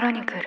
[0.00, 0.40] クロニクル。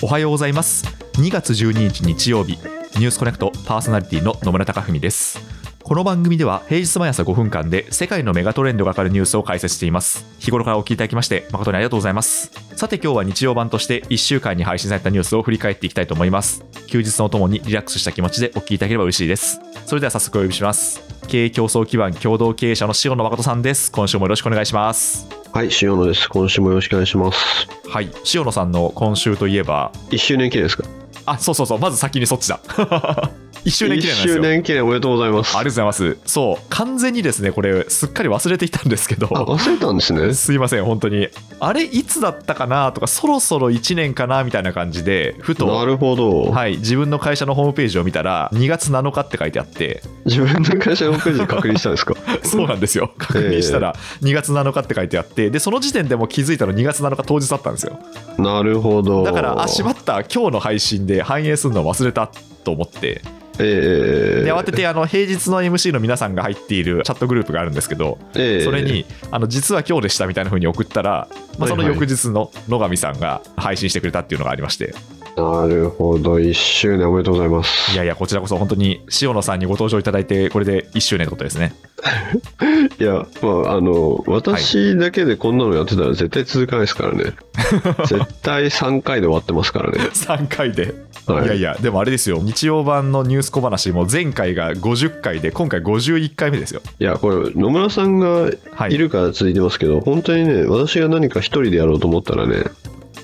[0.00, 0.86] おはようございます。
[1.18, 2.52] 2月12日日曜日。
[2.52, 5.38] ニュースコネクトパーソナリティの野村貴文です。
[5.82, 10.24] この番組では平日毎朝5分間で世界のメガトレンドがかかるニュースを解説しています。
[10.38, 12.50] 日頃からお聞きいただきまして誠にありがとうございます。
[12.74, 16.64] さて今日は日曜版として1週間に配信されたニュースを振り返っていきたいと思います。
[16.86, 19.60] 休日のともにリラックスした気持ちでお聞きいただければ嬉しいです。
[19.84, 21.09] それでは早速お呼びします。
[21.30, 26.28] 経営競争基盤共同経営者の塩野誠さんです今週もよろしくお願いしますはい、塩野です。
[26.28, 27.66] 今週もよろしくお願いします。
[27.88, 30.84] はい塩野さんの今週といえば1周年記念ですか？
[31.32, 32.60] あそうそうそうまず先にそっちだ
[33.64, 35.56] 1周年記念なんですよ1周年記念おめでとうございます。
[35.56, 36.18] ありがとうございます。
[36.24, 40.32] そう、完全にですね、これ、すっかり忘れていたんですけど、あ、忘れたんですね。
[40.32, 41.28] すいません、本当に。
[41.58, 52.14] あれ、いつだったかなとか、そろそろ1年かなみたいな感じで、ふなと、るほど、はい、自分の会社のホームページを見たら、2月7日って書いてあって、自分の会社のホームページで確認したんですか？
[52.42, 53.12] そうなんですよ。
[53.18, 57.98] 確認したら、2月7日って書いてあって、で、その時点でもう気づいたの2月7日当日だったんですよ。
[58.38, 59.22] なるほど。
[59.22, 62.30] だから、あ、しまった、今日の配信で反映するの忘れた
[62.64, 63.22] と思って、
[63.58, 68.64] ええで慌ててあの平日の MC の皆さんが入っているチャットグループがあるんですけど、ええ。
[68.64, 74.94] それにあの実は今日でしたみたいな風に送ったら、まあ、その翌日の野上さんが配信してくれたっていうのがありまして
[75.36, 76.36] なるほど。
[76.38, 77.92] 1周年おめでとうございます。
[77.92, 81.74] いやいやこちらこそ本当に塩野さんにご登場いただいてこれで1周年ってことですね
[82.98, 87.32] いや、まあ、あの、私だけでこんなのやってたら絶対続かないですからね。
[88.06, 89.98] 絶対3回で終わってますからね。
[90.12, 90.94] 3回で、
[91.26, 98.50] はいい、やいやでもあれですよ日曜版のニュース小話も前回が50回で今回51回目ですよいや、これ、野村さんが
[98.88, 102.64] いるから続いてますけど、本当にね、私が何か一人でやろうと思ったらね、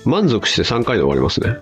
[0.07, 1.57] 満足して3回で終わりますね。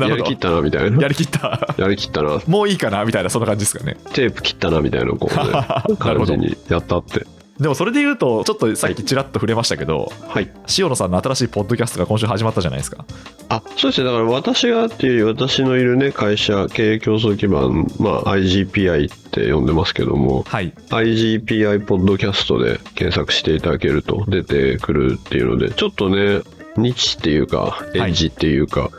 [0.08, 1.02] やりきったな、みたいな。
[1.02, 2.40] やりきったやりきったな。
[2.46, 7.26] もういいかなみたいなそんな感じですかねテープ切ったな、みたいな、こう、ね、 感じにやったって。
[7.58, 10.50] でもそれで言うとちょっとさっきちらっと触れましたけど、はい。
[10.76, 13.04] 塩野さんの新しいポッドキャストが今週始まったじゃないですか
[13.48, 14.06] あ、そうですね。
[14.06, 26.40] だから私がっていう私のいるね、会社、経営競争基盤、まあ IGPI って呼んでますけども、はい IGPI ポッドキャストで検索していただけると出てくるっていうので、ちょっとね、
[26.76, 28.90] 日っていうか、エッジっていうか、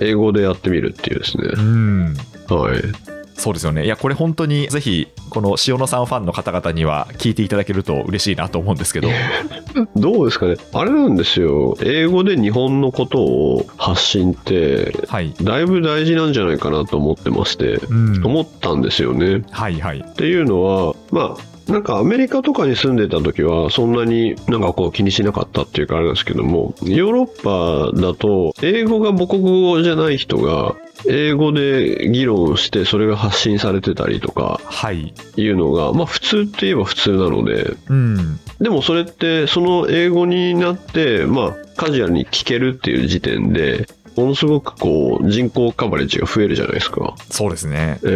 [0.00, 1.60] 英語でやってみるっていうですねう。
[1.60, 2.16] ん
[2.48, 3.12] はい。
[3.34, 9.08] そうですよねいやこれ本当にぜひこの塩野さんファンの方々には聞いていただけると嬉しいなと思うんですけど
[9.96, 10.56] どうですかね？
[10.72, 11.76] あれなんですよ。
[11.82, 19.42] 英語で日本のことを発信って、はい、だいぶ大事なんじゃないかなと思ってまして、うん、思ったんですよね。
[19.50, 30.74] はいはいっていうのはまあなんかアメリカとかに住んでた時はそんなになんかこう気にしなかったっていうかあれですけどもヨーロッパだと英語が母国語じゃない人が
[31.08, 35.14] 英語で議論してそれが発信されてたりとかはい。
[35.36, 38.38] いうのがまあ普通って言えば普通なのでうん。
[38.60, 43.86] でもそれってその英語になってまあカジュアルに聞けるっていう時点で
[44.16, 47.14] ものすごくこう人口カバレッジが増えるじゃないですか。
[47.30, 47.98] そうですね。
[48.04, 48.06] え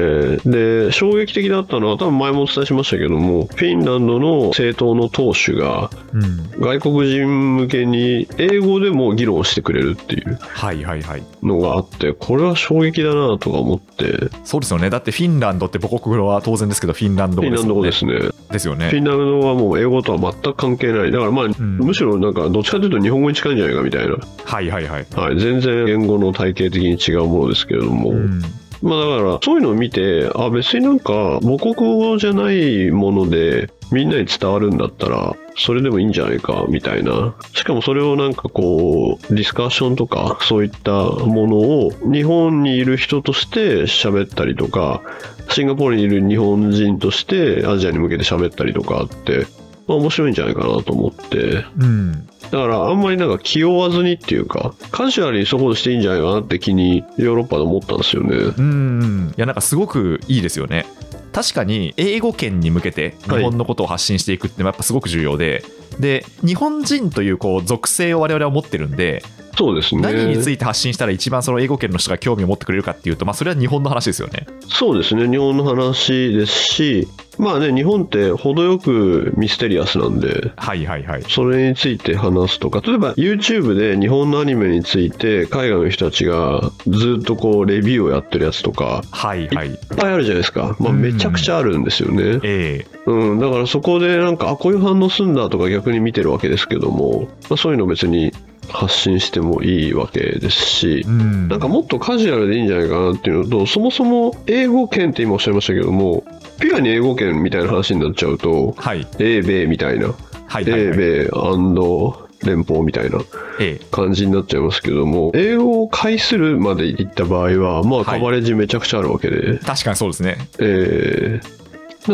[0.42, 6.46] ーで衝撃的だったのは多分前もお伝えしましたけどもフィンランドの政党の党首がうん。
[6.60, 11.22] 外国人向けに英語でも議論してくれるっていうはいはいはい。
[11.42, 14.30] のがあってこれは衝撃だなとか思って。
[14.44, 14.90] そうですよね。
[14.90, 18.14] だってフィンランドって母国語は当然ですけどフィンランドフィンランド語語ですね。
[18.14, 18.88] ですねですよね。
[18.88, 21.12] フィンランド語はもう英語とは全く関係ない。
[21.12, 21.52] だからまあ、ん。
[21.78, 25.06] むしろなんかどっちかというと日本語に近いんじゃないかみたいな、はいはいはい。
[25.14, 28.42] はい、全然言語の体系的に違うものですけれども、うん。
[28.82, 37.34] まあだからそういうのを見てあ別になんか母国語じゃないものでみんなに伝わるんだったらそれでもいいんじゃないかみたいな。
[37.54, 45.02] しかもそれをなんかこうディスカッションとかそういったものを日本にいる人として喋ったりとか
[45.48, 49.46] シンガポールにいる日本人としてアジアに向けて喋ったりとかって、
[49.86, 51.64] まあ、面白いんじゃないかなと思って。
[51.78, 52.26] うん。
[52.50, 58.36] だからあんまりなんか気負わずにっていうかカジュアルにそこでしていいんじゃないかなって気にヨーロッパで思ったんですよね。
[58.36, 59.34] うん。
[59.36, 60.86] いやなんかすごくいいですよね。
[61.32, 65.64] 確かに英語圏に向けて日本のことを発信していくってやっぱすごく重要で、
[66.00, 69.22] で日本人というこう属性を我々は持ってるんで
[69.56, 70.02] そうですね。
[70.02, 74.46] 何について発信したら一番その英語圏の人が興味を持ってくれるかっていうと、まあ、それは日本の話ですよね。
[74.68, 75.28] そうですね。
[75.28, 77.08] 日本の話ですし、
[77.38, 81.22] まあね、日本って程よくミステリアスなんで、はいはいはい。
[81.28, 89.68] それについて話すとか、例えば YouTube で日本のアニメについて海外の人たちがずっとこうレビューをやってるやつとか、はいはい。
[89.68, 90.76] いっぱいあるじゃないですか。
[90.78, 92.40] まあうんめちゃくちゃあるんですよね。
[92.42, 98.32] ええうん、だからそこでなんか、あ、こういう反応すんだとか逆に見てるわけですけども、まあ、そういうの別に
[98.68, 101.48] 発信してもいいわけですし、うん。
[101.48, 106.24] なんかもっとカジュアルでいいんじゃないかなっていうのと、そもそも英語圏って今おっしゃいましたけども、
[106.60, 109.06] ピュアに英語圏みたいな話になっちゃうと、はい。
[109.18, 110.16] 英米みたいな、はい
[110.46, 110.80] はい、はい。
[110.80, 113.18] 英米連邦みたいな
[113.60, 113.86] ええ。
[113.90, 120.36] 感じになっちゃいますけども、英語を介するまでいった場合は、まあ、はいカバレッジめちゃくちゃあるわけで、確かにそうですね。
[120.58, 121.65] えーな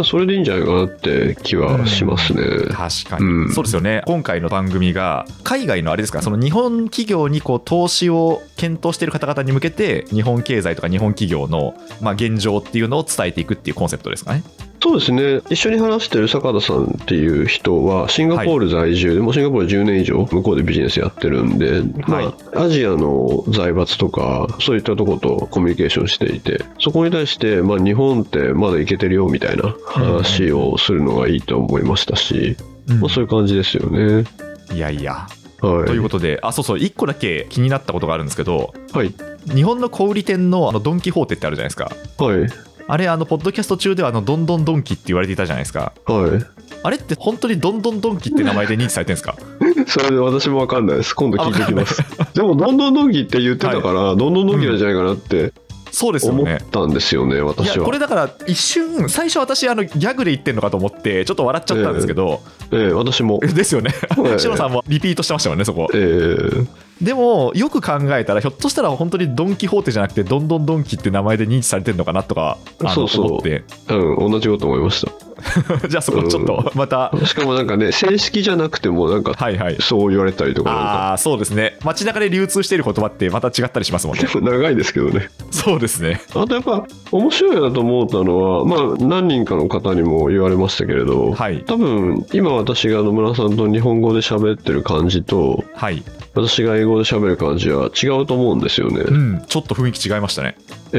[0.04, 2.42] それでいいんじゃないかなって気はしますね。
[2.70, 3.52] 確かに、うん。
[3.52, 4.02] そうですよね。
[4.06, 14.42] 今回の番組が海外のあれですかその日本企業にこう投資を検討している方々に向けて日本経済とか日本企業の、まあ、現状っていうのを伝えていくっていうコンセプトですかね
[14.82, 15.40] そうですね。
[15.48, 32.56] 一緒に話してる坂田さんっていう人はシンガポール在住で、もうシンガポール10年以上向こうでビジネスやってるんで、まあ、アジアの財閥とかそういったとことコミュニケーションしていてそこに対して、まあ、日本ってまだいけてるよみたいな話をするのがいいと思いましたし、
[32.88, 34.24] まあ、そういう感じですよね。
[34.74, 35.28] いやいや。
[35.60, 39.14] はい、ということであそうそう1個だけ気になったことがあるんですけどはい。
[39.46, 41.92] 日本の小売店のあのドン・キホーテってあるじゃないですか。
[42.18, 45.94] はいあれあのポッドキャスト中ではあのどんどんドンキって言われていたじゃないですか。
[46.04, 46.44] はい。
[46.82, 49.36] あれって本当にどんどんドンキって名前で認知されてるんですか？
[49.86, 51.14] それで私もわかんないです。
[51.14, 52.02] 今度聞いてきます。
[52.34, 55.54] でも、どんどんドンキって言ってたから、どんどんドンキなんじゃないかなって
[55.90, 57.76] そうですよ思っねたんですよね、い私は。
[57.76, 62.42] やこれだから一瞬最初私あのギャグで言ってんのかと思ってちょっと笑っちゃったんですけど、
[62.72, 62.92] ええ。
[62.92, 63.40] 私も。
[63.54, 63.94] ですよね。
[64.22, 65.88] ええシロさんもリピートしてましたもんねそこ。
[65.94, 72.58] ええでもよく考えたらひょっとしたら本当にドン・キホーテじゃなくてどんどんドンキって名前で認知されてるのかなとか
[72.94, 73.26] そうそう。
[73.26, 73.64] 思って。
[73.88, 75.04] うん、同じこと思いまし
[75.88, 77.26] じゃあそこちょっとまた、た。
[77.26, 79.76] しかもなんかね、正式じゃなくても、なんか、はいはい。
[79.80, 81.76] そう言われたりとか、ああそうですね。
[81.82, 84.22] 街中で流通している言葉ってまた違ったりしますもんね。
[84.22, 85.30] 結構長いですけどね。
[85.50, 86.20] そうですね。
[86.34, 91.64] あとやっぱ、面白いなと思ったのは、まあ、何人かの方にも言われましたけれど、はい。
[91.66, 96.02] 多分、今私が野村さんと日本語で喋ってる感じと、はい
[96.34, 99.02] 私が英語で喋る感じは違うと思うんですよね。
[99.02, 99.44] うん。
[99.46, 100.56] ちょっと雰囲気違いましたね。
[100.92, 100.98] え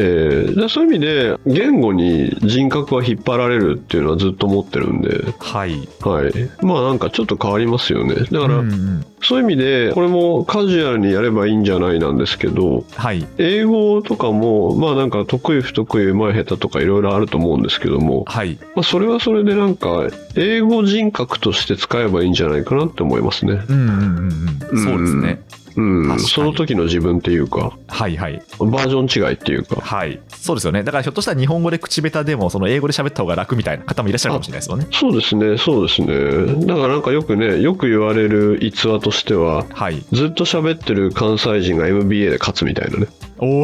[0.49, 5.87] ーでそういう意味で言語に人格は引っ張られるっていうのはずっと思ってるんで、はい。
[6.01, 8.15] はい、まあなんかちょっと変わりますよね。
[8.15, 13.27] だから、うんうんそういう意味でこれもカジュアルにやればいいんじゃないなんですけどはい。
[13.37, 18.59] 英語とかもまあなんか得意不得意上手い下手とかいろいろあると思うんですけども、はい。
[18.75, 23.63] まあ、それはそれでなんか英語人格として使えばいいんじゃないかなって思いますね。
[23.69, 24.83] うんうんうんうん。
[24.83, 25.41] そうですね。
[25.62, 26.19] うん、確かに。
[26.19, 27.77] その時の自分っていうか。
[27.87, 28.41] はいはい。
[28.59, 29.81] バージョン違いっていうか。
[29.81, 30.19] はい。
[30.29, 30.83] そうですよね。
[30.83, 34.87] だからひょっとしたら日本語で口下手でもその英語で喋った方が楽みたいな方もいらっしゃるかもしれないですよね。
[34.91, 36.65] そうですね、そうですね。
[36.65, 40.03] だからなんかよくね、よく言われる逸話としては、はい。
[40.11, 43.07] ずっと喋ってる関西人が MBA で勝つみたいなね。
[43.39, 43.63] お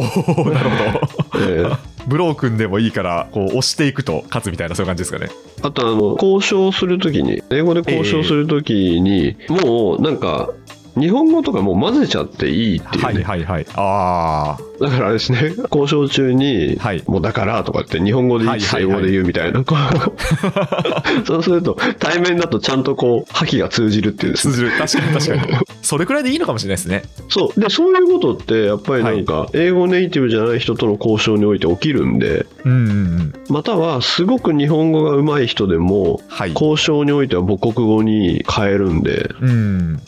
[0.50, 1.40] なるほど。
[1.46, 5.28] えーブロー組んでもいいからこう押していくと勝つみたいなそういう感じですかね。
[5.62, 10.50] あとあの、交渉するときに、英語で交渉するときに、もうなんか、
[10.98, 13.02] 日本語とかもう混ぜちゃっていいっていうね。
[13.02, 13.66] はいはいはい。
[13.76, 17.04] あだからあれですね、交渉中に、はい。
[17.06, 19.62] もうだからとかって日本語で言いつつはいはいはい英語で言うみたいな。
[21.26, 24.54] そうすると、対面だとちゃんとこう、覇気が通じるっていうあですね。
[24.54, 24.70] 通じる。
[24.78, 25.64] 確かに確かに。
[25.82, 27.02] それくらいでいいのかもしれないですね。
[27.28, 27.60] そう。
[27.60, 33.32] で、そういうことって、やっぱりなんか、英語ネイティブじゃない人との交渉において起きるんで、うんうんうん。
[33.50, 36.52] または、すごく日本語が上手い人でも、はい。
[36.52, 40.00] 交渉においては母国語に変えるんで、うん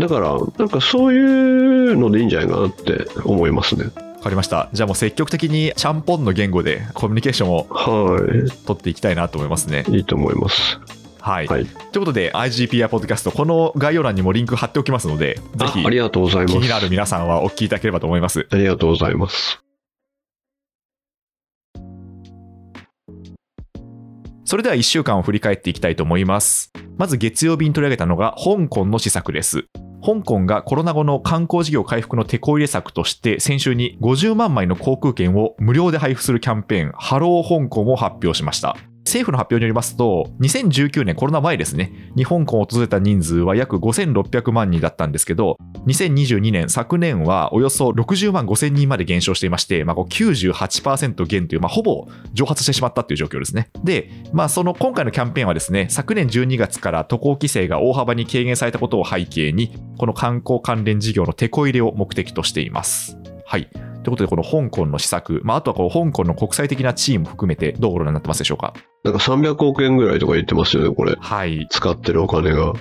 [0.00, 1.18] だから、なんかそうい
[1.92, 3.84] うのでいいんじゃないかなって思いますね。
[4.20, 8.20] わかりましたじゃあもう積極的にちゃんぽんの言語でコミュニケーションをは
[8.66, 9.96] 取っていきたいなと思いますねい。
[9.96, 10.78] いいと思います。
[11.20, 11.64] はい、はい。
[11.64, 16.54] ということで IGPR ポッドキャストこの概要欄にもリンク貼っておきますのでぜあひありがとうございます。
[16.54, 19.62] 気になる皆さんはお聞きいただければと思いますありがとうございます。
[24.44, 26.72] それでは1週間を振り返っていきたいと思います。
[26.98, 29.64] まず月曜日に取り上げたのが香港の施策です。
[30.04, 38.76] 香港がコロナ後の観光事業回復のテコ入れ策として先週に50万枚の航空券を無料で配布するキャンペーンハロー香港を発表しました。
[39.10, 53.70] 政府の発表によりますと、2019年コロナ前ですね、香港を訪れた人数は約5600万人だったんですけど、2022年、昨年はおよそ60万5000人まで減少していまして、まあ、98%減という、まあ、ほぼ蒸発してしまったという状況ですね。
[53.82, 63.18] で、まあ、その今回のキャンペーンはですね、昨年12月から渡航規制が大幅に軽減されたことを背景に、この観光関連事業の手こ入れを目的としています。
[63.44, 63.68] はい。
[64.02, 68.74] ということで、この香港の施策、まあ、あとはこう香港の国際的なチーム含めて、どうご覧になってますでしょうか？
[69.04, 71.16] なんか300億円ぐらいとか言ってますよね、これ。
[71.18, 71.66] はい。
[71.70, 72.72] 使ってるお金が。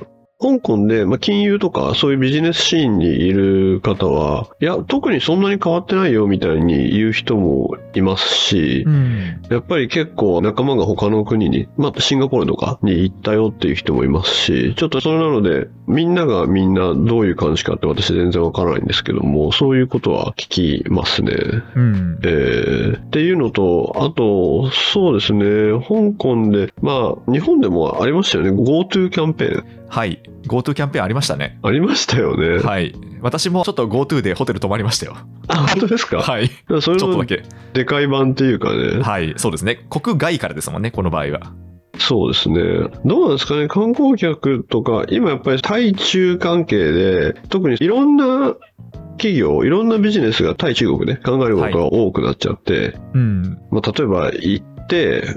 [0.41, 9.41] 香港で、まあ、金融とかそういうビジネスシーンにいる方は、いや、特にそんなに変わってないよみたいに言う人もいますし、うん。
[9.49, 21.33] やっぱり結構仲間が他の国に、まあ、シンガポールとかに行ったよっていう人もいますし、ちょっとそれなので、みんながみんなどういう感じかって私全然わからないんですけども、そういうことは聞きますね。
[21.75, 22.27] うんえ。
[22.95, 29.78] ーっていうのと、あと、そうですね、香港で、まあ、日本でもありましたよね、GoTo キャンペーン。
[29.89, 30.21] はい。
[30.47, 31.59] GoTo キャンペーンありましたね。
[31.63, 32.59] ありましたよね。
[32.59, 32.93] はい。
[33.21, 35.17] 私もちょっと GoTo でホテル泊まりましたよ。
[35.47, 36.47] あ、本当ですか、はい。
[36.47, 37.43] それのちょっとだけ。
[37.73, 39.33] でかい版っていうかね、はい。
[39.37, 39.85] そうですね。
[39.89, 41.53] 国外からですもんね、この場合は。
[41.97, 42.61] そうですね。
[43.05, 48.55] どうなんですかね、観光客とか、今やっぱり対中関係で、特にいろんな
[49.17, 53.57] 企業、いろんなビジネスが対中国で考えることが多くなっちゃって、うん。
[53.69, 54.68] まあ、例えば行って、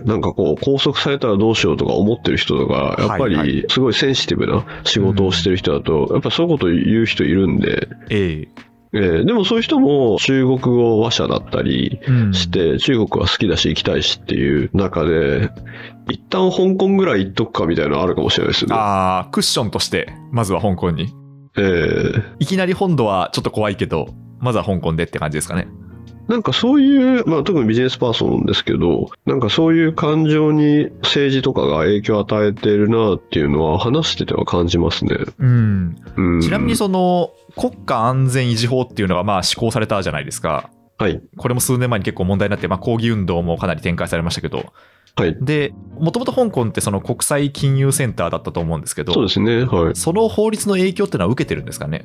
[0.05, 8.49] なんかこう、拘束されたらどうしようとか思ってる人とか、やっぱりすごいセンシティブな仕事をしてる人だと、やっぱそういうこと言う人いるんで、え
[8.93, 8.99] え。
[8.99, 12.35] ーでもそういう人も中国語話者だったりえうん。
[12.35, 15.51] して、中国は好きだし行きたいしっていう中で、
[16.11, 18.75] 一旦香港ぐらい行っとくかみたいなのあるかもしれないですね。
[18.75, 21.09] ああ、クッションとして、まずは香港に。
[21.57, 24.09] えーいきなり本土はちょっと怖いけど、
[24.41, 25.69] まずは香港でって感じですかね。
[26.29, 35.17] なんかそういう、まあ特にビジネスパーソンですけど、なんかそういう感情に政治とかが影響を与えてるなっていうのは話してては感じますね。
[35.39, 35.97] うん。
[36.17, 40.71] うん、ちなみにその、国家安全維持法っていうのがまあ施行されたじゃないですか。
[40.99, 41.21] はい。
[41.37, 44.67] これも数年前に結構問題になって、まあ、抗議運動もかなり展開されましたけど、
[45.17, 45.37] はい。
[45.41, 49.65] で、もともと香港ってその国際金融センターだったと思うんですけど、そうですね。
[49.65, 49.97] はい。
[49.97, 52.05] その法律の影響っていうのは受けてるんですかね？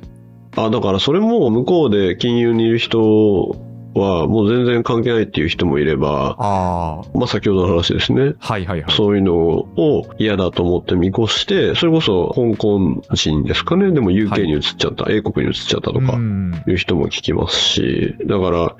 [0.56, 3.56] あ、だからそれも向こうで金融にいる人
[3.98, 7.18] はもう全然関係ないっていう人もいれば、ああ。
[7.18, 8.34] まあ先ほどの話ですね。
[8.38, 8.92] はいはいはい。
[8.92, 13.90] そういうのを嫌だと思って見越して、それこそ香港人ですかね。
[13.92, 18.76] でも UK に移っちゃった、英国に移っちゃったとかうんいう人も聞きますし、だから、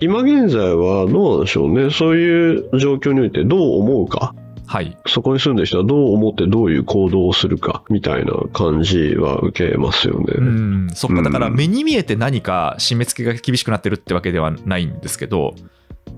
[0.00, 1.90] 今現在はどうなんでしょうね。
[1.90, 4.34] そういう状況においてどう思うか。
[4.66, 4.96] はい。
[5.06, 10.34] そこに住んでる人はどう思ってどういう行動をするかみたいな感じは受けますよね。
[10.36, 15.54] うん、そっか、うんだから目に見えて何か締め付けが厳しくなってるってわけではないんですけど、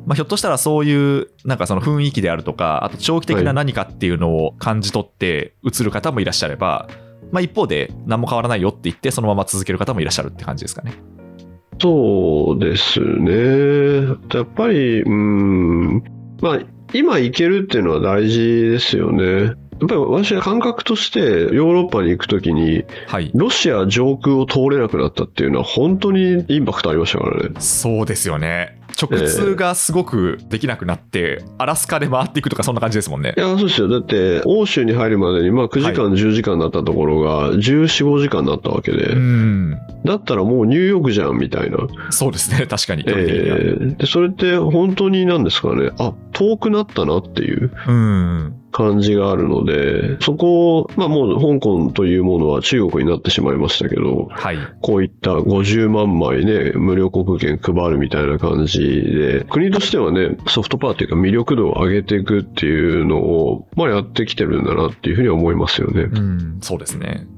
[0.07, 6.89] まあ、ひょっとしたらそういうなんかその雰囲気であるとか、あと長期的な何かっていうのを感じ取って映る方もいらっしゃれば、
[7.33, 10.95] まあ、一方で何も変わらないよって言って、そのまま続ける方もいらっしゃるって感じですかね。
[11.81, 14.17] そうですね。
[14.33, 16.05] やっぱり、うん、
[16.41, 16.61] まあ、
[16.95, 18.39] 今行けるっていうのは大事
[18.71, 19.25] ですよね。
[19.25, 19.55] やっ
[19.89, 23.33] ぱり私は感覚としてヨーロッパに行くときにはい。
[23.35, 27.51] ロシア上空を通れなくなったっていうのは本当にインパクトありましたからね。
[27.59, 28.81] そうですよね。
[29.11, 33.41] 直通がすごくできなくなって、アラスカで回っていくとか、そんな感じですもんねい。
[33.41, 33.89] や、そうですよ。
[33.89, 39.79] だって、欧州に入るまでに、まあ、9時間、10時間だったところが、14、5時間だったわけで、うん。
[40.05, 41.79] だったらもうニューヨークじゃん、みたいな。
[42.11, 43.05] そうですね、 確かに。
[43.07, 48.55] えーで、それって本当になんですかね、あ、遠くなったなっていううん。
[48.75, 54.59] 感じがあるので、そこを、まあもう香港というものは中国になってしまいましたけど、はい。
[54.83, 66.03] こういった50万枚ね、無料航空券配るみたいな感じで、国としてはね、ソフトパワーというか魅力度を上げていくっていうのを、まあやってきてるんだなっていうふうには思いますよね。
[66.03, 67.29] うん、そうですね。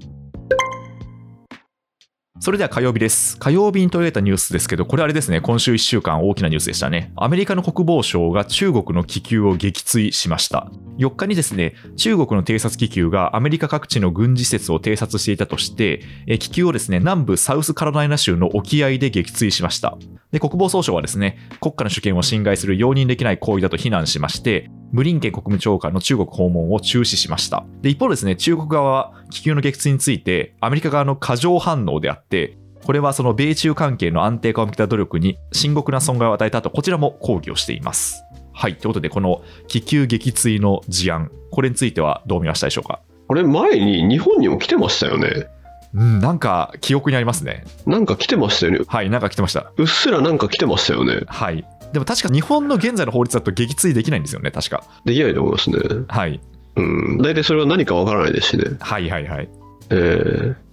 [2.38, 3.38] それでは火曜日です。
[3.38, 7.11] 火曜日に取り上げたニュースですけど、これあれですね、今週1週間大きなニュースでしたね。
[7.16, 10.69] アメリカの国防省が中国の気球を撃墜しました。
[10.99, 16.02] 4日にですね、中国の偵察気球がアメリカ各地の軍事施設を偵察していたとして、
[16.38, 19.97] 気球をですね、南部サウスカロライナ州の沖合で撃墜しました。
[20.31, 27.66] で、国防総省はですね、国家の主権を侵害する容認できない行為だと非難しまして、ブリンケン国務長官の中国訪問を中止しました。
[27.83, 38.23] で、一方ですね、中国側は気球の撃墜について、アメリカ側の過剰反応であったって、これはその米中関係の安定化を向けた努力に深刻な損害を与えたと、こちらも抗議をしています。
[38.52, 38.76] はい。
[38.76, 43.00] ということで、この気球撃墜の事案、これについてはどう見ましたでしょうか？
[43.28, 45.47] これ前に日本にも来てましたよね。
[45.95, 47.64] うん、なんか記憶にありますね。
[47.87, 48.80] なんか来てましたよね。
[48.87, 49.73] はい、なんか来てました。
[49.76, 51.23] うっすらなんか来てましたよね。
[51.26, 51.64] はい。
[51.92, 54.85] でも確か日本の現在の法律だと撃墜できないんですよね、確か。
[55.04, 55.78] できないと思いますね。
[56.09, 56.40] はい。
[56.76, 57.18] うん。
[57.18, 58.64] 大体それは何かわからないですしね。
[58.80, 59.49] はいはいはい。
[59.90, 60.66] えー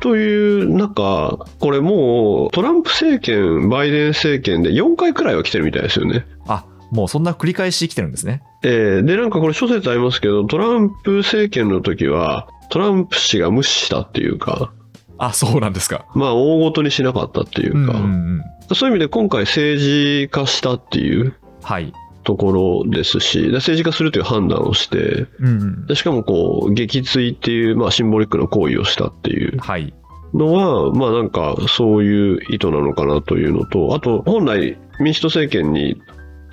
[0.00, 6.26] という中、これもうトランプ政権、バイデン政権で4回くらいは来てるみたいですよね。
[6.46, 8.42] あ、もうそんな繰り返し来てるんですね。
[8.62, 14.72] えーで、なんかこれ諸説ありますけど、トランプ政権の時は、トランプ氏が無視したっていうか、
[15.18, 16.06] あ、そうなんですか。
[16.14, 17.94] まあ大ごとにしなかったっていうか、うんうん
[18.68, 18.74] うん。
[18.74, 21.92] そういう意味で今回政治化したっていうはい。
[22.26, 25.86] ところですし、で政治家するという判断をして、うん。
[25.86, 29.58] でしかもこう、撃墜っていう、まあ、シンボリックな行為をしたっていう。
[29.58, 29.94] はい。
[30.34, 36.02] のは、まあなんかそういう意図なのかなというのと、あと本来民主党政権に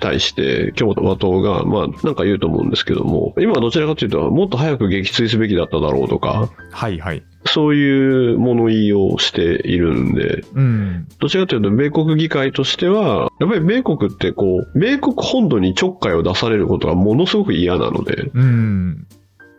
[0.04, 7.24] 対して共和党が、まあなんか言うと思うんですけども、今はどちらかというともっと早く撃墜すべきだっただろうとか、はいはい。
[7.46, 11.08] そういう物言いをしているんで、うん。
[11.20, 19.06] どちらかというと米国議会としては、やっぱり米国ってこう、米国本土にちょっかいを出されることがものすごく嫌なので、うん。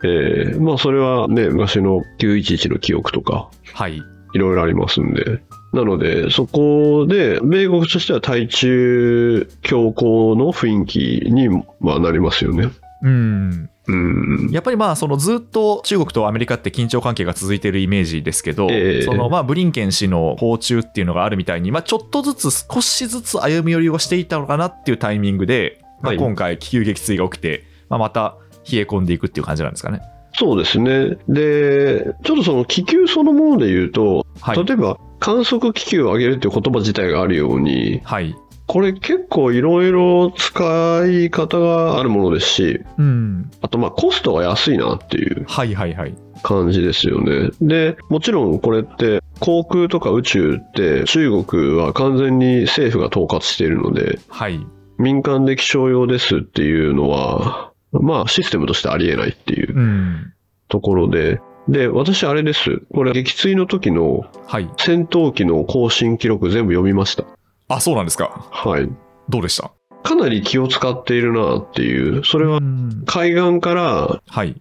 [0.04, 3.96] えーまあそれはね、昔の911の記憶とか、はい。
[3.96, 5.42] いろいろありますんで。
[5.76, 10.98] なので、そこで、米国としては対中強硬の雰囲気
[11.30, 11.48] に、
[11.80, 12.70] まあ、なりますよね。
[13.02, 14.48] うんうん。
[14.50, 28.36] やっぱりまあそのずっと中国とアメリカって緊張関係が続いているイメージですけど、ええそのまあブリンケン氏の訪中っていうのがあるみたいに、まあ、ちょっとずつ少しずつ歩み寄りをしていったのかなっていうタイミングで、まあ、はい今回気球撃墜が起きて、まあ、また
[28.70, 30.00] 冷え込んでいくっていう感じなんですかね。
[30.38, 31.16] そうですね。
[31.28, 38.34] で、ちょっとその気球そのもので言うと、はい、例えば観測気球を上げるっていう言葉自体があるように、はい
[38.66, 46.14] これ結構いろいろ使い方があるものですし、うん、あとまあコストが安いなっていうはいはいはい。
[46.42, 47.50] 感じですよね。
[47.60, 54.66] で、もちろんこれって航空とか宇宙って中国は完全に政府が統括しているので、はい
[54.98, 60.32] 民間で気象用ですっていうのは、まあシステムとしてありえないっていううん
[60.68, 62.82] ところで、で、私あれです。
[62.94, 67.24] これ撃墜の時のはい、戦闘機の更新記録全部読みました。
[67.68, 68.46] あそうなんですか。
[68.50, 68.88] はい。
[69.28, 69.72] どうでした？
[70.04, 74.54] かなり気を使っているなっていう、それはうん海岸からはい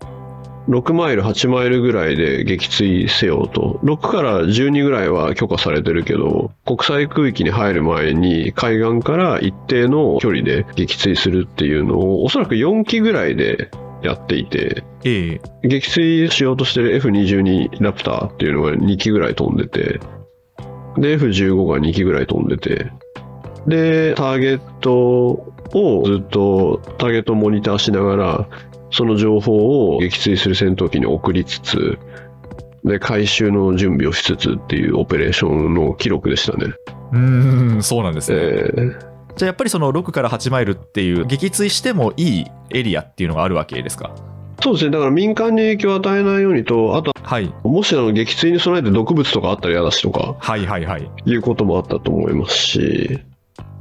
[0.68, 3.80] 6マイル、8マイルぐらいで撃墜せよと。
[3.84, 13.70] 6から12ぐらいは許可されてるけど、国際空域に入る前に海岸から一定の距離で撃墜するっていうのを、おそらく4機ぐらいで
[14.02, 20.00] やっていて、ええ撃墜しようとしてる F22 ラプターっていうのが2機ぐらい飛んでて、
[20.98, 22.92] で、F15 が2機ぐらい飛んでて、
[23.68, 28.50] で、ターゲットをずっとターゲットをモニターしながら、
[28.92, 31.98] その情報を撃墜する戦闘機に送りつつ、
[32.84, 36.74] で、回収の準備をしつつっていうオペレーションの記録でしたね。
[37.12, 38.40] うんそうなんですね。
[38.40, 44.16] えーじゃあやっぱりその6から8マイルっていう撃墜してもいいエリアっていうのがあるわけですか？
[44.64, 44.92] そうですね。
[44.92, 47.54] だから民間に影響を与えないようにと、あと、はい。
[47.64, 51.12] もしあの撃墜に備えて毒物とかあったら嫌だしとか、はいはいはい。
[51.26, 53.20] いうこともあったと思いますし、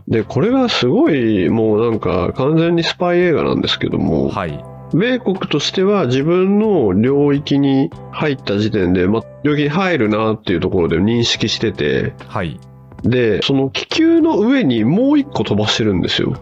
[0.08, 4.62] で、これがすごい、もうなんか完全にスパイ映画なんですけども、はい。
[4.92, 12.60] 米国としては自分の領域に入った時点で、まあ、領域に入るなっていうところで認識してて、はい
[13.04, 16.34] で、その気球の上にもう一個飛ばしてるんですよ、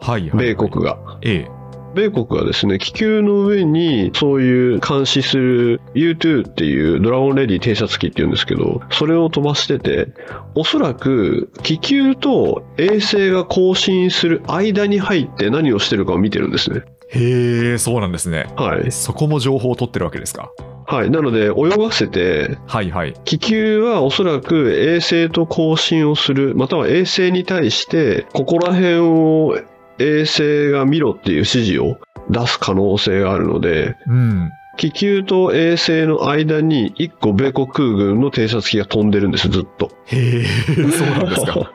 [0.00, 0.98] はいはい米国が。
[1.22, 10.08] ええ米国はですね、気球の上にそういう監視する U2 っていうドラゴンレディ偵察機っていうんですけど、それを飛ばしてて、
[10.56, 16.82] おそらく気球と衛星が交信する間に入って何をしてるかを見てるんですね。
[17.10, 18.90] へえそうなんですねはい。
[18.90, 20.50] そこも情報を取ってるわけですか？
[20.86, 21.10] はい。
[21.10, 23.14] なので、泳がせて、はいはい。
[23.24, 29.58] 気球はおそらく衛星と交信をする、または衛星に対して、ここら辺を
[29.98, 31.98] 衛星が見ろっていう指示を
[32.30, 34.50] 出す可能性があるので、うん。
[34.76, 39.90] 気球と衛星の間に1個米国空軍の偵察機が飛んでるんです、ずっと。
[40.06, 40.44] へえ
[40.74, 41.72] そうなんですか。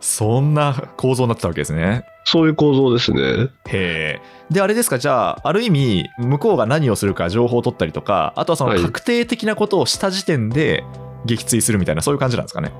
[0.00, 3.20] そんな構造になってたわけですねそういう構造ですね。
[3.66, 4.20] へえ。
[4.50, 4.98] であれですか？
[4.98, 8.80] じゃあある意味向こうが何をするか情報を取ったりとかあとはそのはい。
[8.82, 10.84] 確定的なことをした時点で
[11.24, 12.72] 撃墜するみたいなそういう感じなんですかね？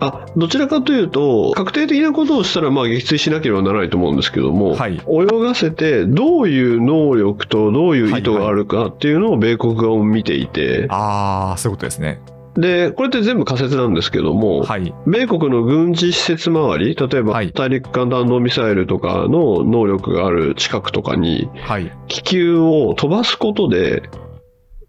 [0.00, 5.00] あ、どちらかというと、確定的なことをしたら、まあ、撃墜しなければならないと思うんですけども、はい。
[5.08, 12.20] 泳がせて、どういう能力とどういう意図があるかっていうのを米国側を見ていて、ああそういうことですね
[12.58, 14.92] で、これって全部仮説なんですけども、はい。
[15.06, 17.52] 米国の軍事施設周り、例えばはい。
[17.52, 21.92] 大陸間弾道ミサイルとかの能力がある近くとかに、はい。
[22.08, 24.10] 気球を飛ばすことで、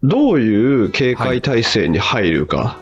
[0.02, 2.78] どういう警戒態勢に入るか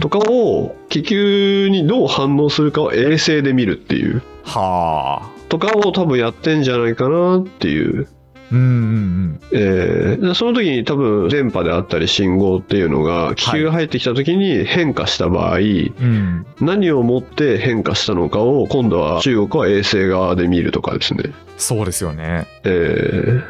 [0.00, 5.30] とかを、気球にどう反応するかを衛星で見るっていう、はあ。
[5.48, 8.08] とかを多分やってんじゃないかなっていう。
[8.52, 21.32] うんうんうんえーその時に多分電波であったり信号っていうのが気球が入ってきた時に変化した場合、うん何をもって変化したのかを今度は中国は衛星側で見るとかですね。
[21.56, 23.40] そうですよねえ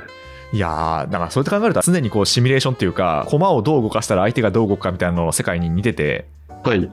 [0.52, 6.90] いやーだからそうやって考えると常にこうシミュレーションっていうか駒をどう動かしたら相手がどう動くかみたいなのの世界に似ててーはい。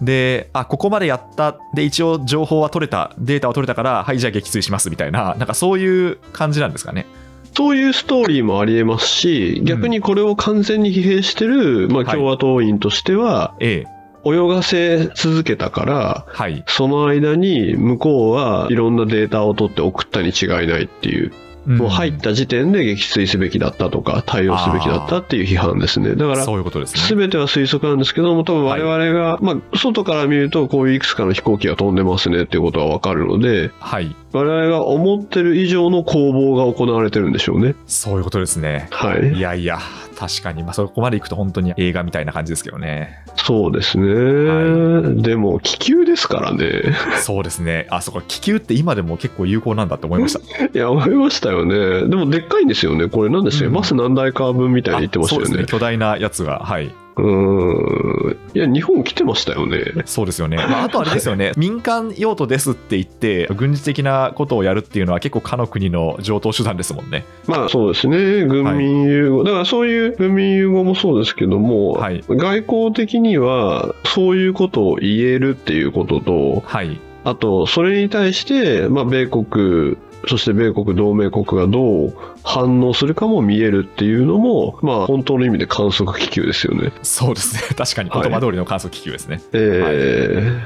[0.00, 1.58] で、あ、ここまでやった。
[1.74, 3.12] で、一応情報は取れた。
[3.18, 7.06] データは取れたから、はい、じゃあ撃墜しますみたいな、なんかそういう感じなんですかね。
[7.54, 14.00] そういうストーリーもありえますし、逆にこれを完全に疲弊してる、まあ、はい共和党員としては、ええ。
[14.24, 16.62] 泳がせ続けたから、はい。
[16.66, 21.32] その間に向こうはいろんなデータを取って送ったに違いないっていう、
[21.76, 26.14] もう入った時点で撃墜すべきだったとか、対応すべきだったっていう批判ですね。
[26.14, 27.20] だから、そういうことですすね。
[27.20, 34.14] べては推測なんですけども、多分我々が、まあ、外から見ると、こういういくつかの飛行機が飛んでますねっていうことはわかるので、はい。
[34.32, 37.74] 我々が思ってる以上の攻防が行われてるんでしょうね。
[37.86, 38.88] そういうことですね。
[38.90, 39.32] はい。
[39.32, 39.78] いやいや、
[40.20, 43.24] 確かに、まあ、そこまで行くと本当に映画みたいな感じですけどね。
[43.36, 44.04] そうですね。
[44.04, 46.94] はでも、気球ですからね。
[47.22, 47.86] そうですね。
[47.88, 50.40] あ、そこ、気球って今でも結構有効なんだって思いました。
[50.66, 52.06] いや、思いましたよね。
[52.06, 53.08] でも、でっかいんですよね。
[53.08, 55.78] これ、なんですよ、うんバス何台か分みたいに言ってましたよねあそうですね。。
[55.78, 56.90] 巨大なやつが、はい。
[57.16, 58.36] うーん。
[58.54, 59.92] いや、日本来てましたよね。
[60.06, 60.56] そうですよね。
[60.56, 67.24] まあ、あとあれですよね、民間用途ですって言って、軍事的なことをやるっていうのは結構、かの国の上等手段ですもんね。
[67.46, 77.00] まあそうですね、軍民融合、だからそういう軍民融合もそうですけども、はい外交的にはそういうことを言えるっていうことと、はい。
[77.24, 79.96] あと、それに対して、まあ、米国、
[80.28, 86.92] そして米国同盟国がどう反応するかも見えるっていうのも、まあ、本当の意味で観測気球ですよね。
[87.02, 87.74] そうですね。
[87.76, 89.40] 確かに言葉通りの観測気球ですね。
[89.52, 90.60] え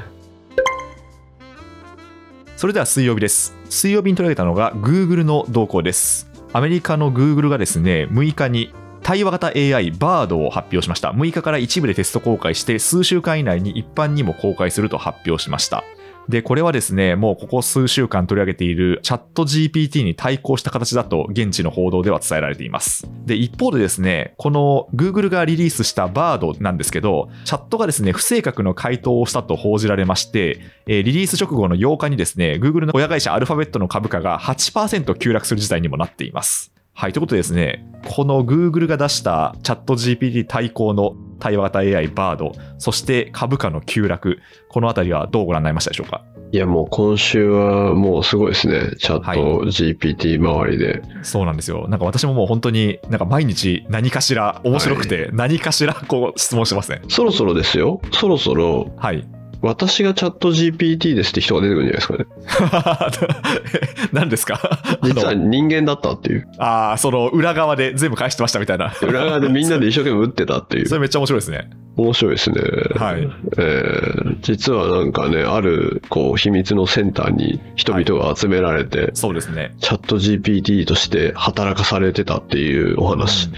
[2.57, 3.55] それでは水曜日です。
[3.69, 6.29] 水曜日に取り上げたのが Google の動向です。
[6.53, 11.11] アメリカの Google がですね、6日に対話型 AI バードを発表しました。
[11.11, 15.83] 6日から一部でテスト公開して、数週間以内に一般にも公開すると発表しました。
[16.29, 23.07] で、これはですね、もうここ数週間取り上げているチャット GPT に対抗した形だと現地の報道では伝えられています。
[23.25, 36.71] で、一方でですね、この Google がリリースしたバードなんですけど、チャットがですね、不正確の回答をしたと報じられまして、えリリース直後の8日にですね、Google の親会社アルファベットの株価が8%急落する事態にもなっています。
[36.97, 46.23] はい、ということでですね、この Google が出したチャット GPT 対抗の対話型 AI バード、そして株価の急落、このあたりはどうご覧になりましたでしょうか？
[46.51, 48.91] いや、もう今週はもうすごいですね。
[48.97, 51.01] チャット GPT 周りで。
[51.23, 51.87] そうなんですよ。
[51.89, 57.01] なんか私ももう本当になんか毎日何かしら面白くて何かしらこう質問してますね。
[57.09, 57.99] そろそろですよ。
[58.13, 59.27] そろそろ、はい。
[59.65, 64.09] 私がチャット GPT ですって人が出てくるんじゃないですかね。
[64.13, 64.59] 何ですか？
[65.03, 66.47] 実は人間だったっていう。
[66.57, 68.93] あーその裏側で全部返してましたみたいな。
[69.01, 70.95] 裏側でみんなで一生懸命打ってたっていうそ。
[70.95, 71.69] れめっちゃ面白いですね。
[71.97, 72.55] 面白いですね。
[72.95, 73.27] はい。
[73.57, 79.73] えー実はなんかね、あるこう秘密のセンターに人々が集められて、そうですね。
[79.79, 83.49] チャット GPT として働かされてたっていうお話。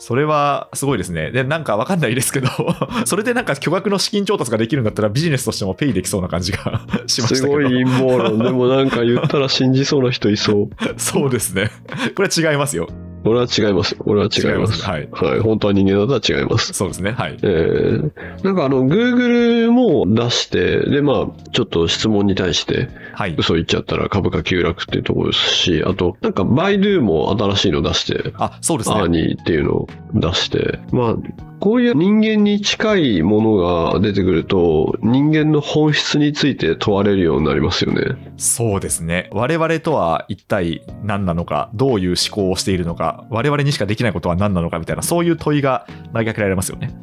[0.00, 1.30] それはすごいですね。
[1.30, 2.48] で、なんかわかんないですけど、
[3.04, 7.34] それでなんか巨額の資金調達ができるんだったらビジネスとしてもペイできそうな感じが しましたけど。
[7.34, 8.38] すごい陰謀論。
[8.38, 10.68] でもなんか言ったら信じそうな人いそう。
[10.96, 11.70] そうですね。
[12.16, 12.88] これは違いますよ。
[13.24, 13.96] 俺は違います。
[14.00, 14.82] 俺は違います。
[14.82, 15.08] はい。
[15.12, 15.40] はい。
[15.40, 16.72] 本当は人間だったら違います。
[16.72, 17.12] そうですね。
[17.12, 17.36] はい。
[17.42, 23.34] えー、なんかあの、Google も出して、で、まあ、ちょっと質問に対してはい。
[23.36, 29.22] 嘘言っちゃったら株価急落っていうところですし、あと、なんか、バイドゥも新しいの出して、あ、そうですアーね。
[29.26, 31.16] ニーっていうのを出して、まあ、
[31.60, 38.16] こういう人間に近いものが出てくると、人間の本質について問われるようになりますよね。
[38.38, 39.28] そうですね。
[39.32, 46.94] 我々とは一体何なのか、どういう思考をしているのか、我々にしかできないことは何なのかみたいな、そういう問いが投げかけられますよね。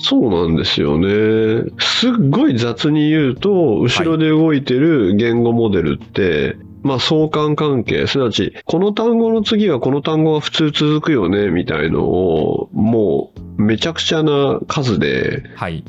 [0.00, 1.64] そうなんですよね。
[1.78, 15.84] すっごい雑に言うと、後ろで動いてる言語モデルって、まあ相関関係、すなわち、この単語の次はこの単語が普通続くよね、みたいのを、もうめちゃくちゃな数ではい。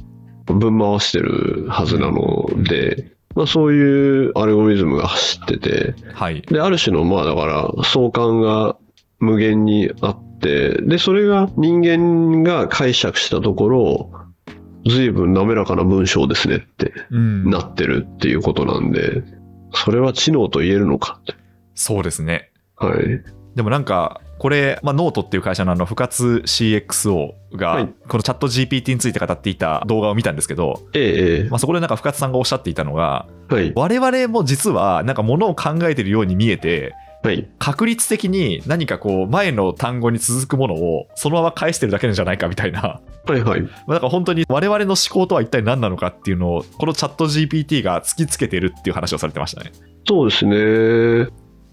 [0.47, 6.41] 分回してるはずなので、まあそういうアルゴリズムが走ってて、はい。
[6.41, 8.75] で、ある種の、まあだから、相関が
[9.19, 14.11] 無限にあって、で、それが人間が解釈したところ、
[14.87, 17.49] 随分滑らかな文章ですねってうん。
[17.49, 19.23] なってるっていうことなんで、
[19.73, 21.35] それは知能と言えるのかって。
[21.75, 22.51] そうですね。
[22.75, 23.23] はい。
[23.55, 33.73] でもなんか、これ、まあ、ノートっていう会社のあの、深津 CXO が、はいこのチャット GPT について語っていた動画を見たんですけど、えええまあ、そこでなんか深津さんがおっしゃっていたのが、えはい。
[33.75, 37.49] 我々も実はなんかものを考えてるように見えて、はい。
[37.59, 43.01] 確率的に何かこう前の単語に続くものをそのまま返してるだけなんじゃないかみたいな。
[43.25, 43.61] はいはい。
[43.61, 49.71] まあだから本当に我々の思考とは一体何なのかっていうのをこのチャット GPT が突きつけてるっていう話をされてましたね。
[50.07, 51.29] そうですね。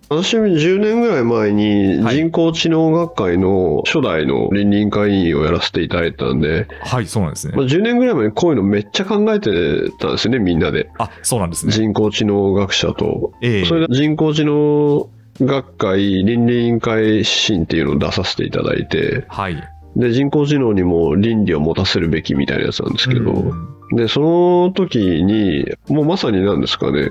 [0.09, 7.57] 私10年ぐらい前にはい人工知能学会の初代の倫理委員会委員をやらせていただいたんで、はい、そうなんですね。
[7.57, 10.91] まあ、10年ぐらい前にこういうのめっちゃ考えてたんですよね、みんなで。
[10.99, 11.73] あ、そうなんですね。
[11.73, 13.33] 人工知能学者と。
[13.43, 19.63] ええそれで人工知能学会倫理委員会指針っていうのを出させていただいて、はい。
[19.97, 27.11] で、人工知能にも倫理を持たせるべきみたいなやつなんですけど、うんで、その時に、もうまさになんですかね、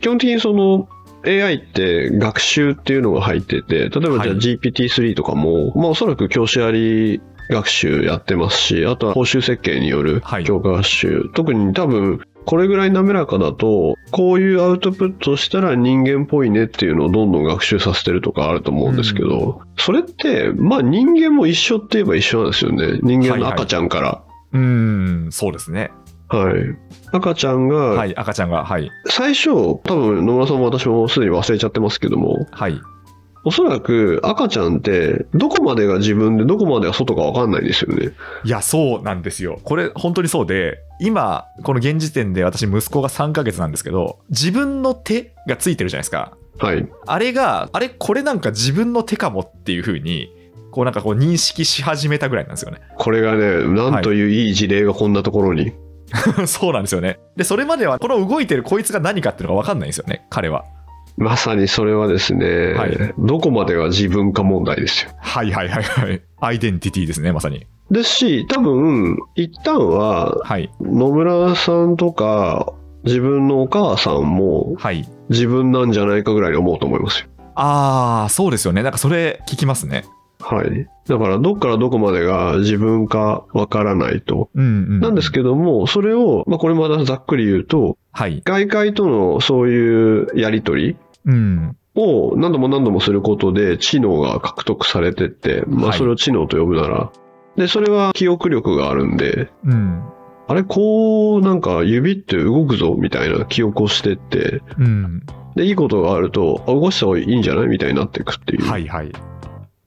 [0.00, 0.88] 基本的にその
[1.26, 4.30] AI って学習っていうのが入ってて、例えばじゃあはい。
[4.36, 10.44] GPT-3 とかも、まあおそらく教師あり学習やってますし、あとは報酬設計によるはい。
[10.44, 22.98] 強化学習、特に多分これぐらい滑らかだと、こういうアウトプットをしたら人間っぽいねっていうのをどんどん学習させてるとかあると思うんですけど、それって、まあ人間も一緒って言えば一緒なんですよね。
[23.04, 24.24] 人間の赤ちゃんから。
[24.52, 25.92] うーん、そうですね。
[26.26, 26.54] はい。
[27.12, 28.90] 赤ちゃんが、はい、赤ちゃんが、はい。
[29.06, 32.80] 最初、多分野村さんも私もすでに忘れちゃってますけども、はい。
[33.44, 38.12] おそらく赤ちゃんって、どこまでが自分でどこまでが外か分かんないんですよね。
[38.44, 39.60] いや、そうなんですよ。
[39.64, 46.36] これ、本当にそうで、今、この現時点で私、息子が3ヶ月なんですけど、自分の手がついてるじゃないですか。
[46.58, 46.86] はい。
[47.06, 50.28] あれが、あれ、これなんか自分の手かもっていう風に、
[50.70, 52.80] こうなんかこう認識し始めたぐらいなんですよね。
[52.96, 55.72] これがね、なんといういい事例がこんなところに。
[56.46, 57.18] そうなんですよね。
[57.36, 60.64] で、それまでは、この動いてるこいつが何かっていうのが分かんないんですよね、彼は。
[61.20, 65.10] まさにそれはですね、はいどこまでが自分か問題ですよ。
[65.18, 66.22] はいはいはいはい。
[66.40, 67.66] アイデンティティですね、まさに。
[67.90, 70.70] ですし、多分、一旦は、はい。
[70.80, 72.72] 野村さんとか、
[73.04, 75.06] 自分のお母さんもはい。
[75.28, 77.28] 自分なんじゃないかぐらいに思うと思いますよ。
[77.54, 78.82] あー、そうですよね。
[78.82, 80.04] なんかそれ聞きますね。
[80.40, 80.88] はい。
[81.06, 84.48] だから、どっからどこまでが自分かわからないと。
[84.54, 85.00] うんうん。
[85.00, 88.40] なんですけども、それを、まあ、これまだざっくり言うと、はい。
[88.44, 90.96] 外界とのそういうやりとりうん。
[91.94, 97.12] を何度も何度もすることで知能が獲得されてって、まあ、はいそれを知能と呼ぶなら、
[97.56, 100.02] で、それは記憶力があるんで、うん。
[100.46, 105.22] あれ、こう、なんか指って動くぞみたいな記憶をしてって、うん。
[105.54, 108.66] で、いいことがあると、あ動かした方がいいんじゃないみたいになっていくっていう。
[108.68, 109.12] はいはい。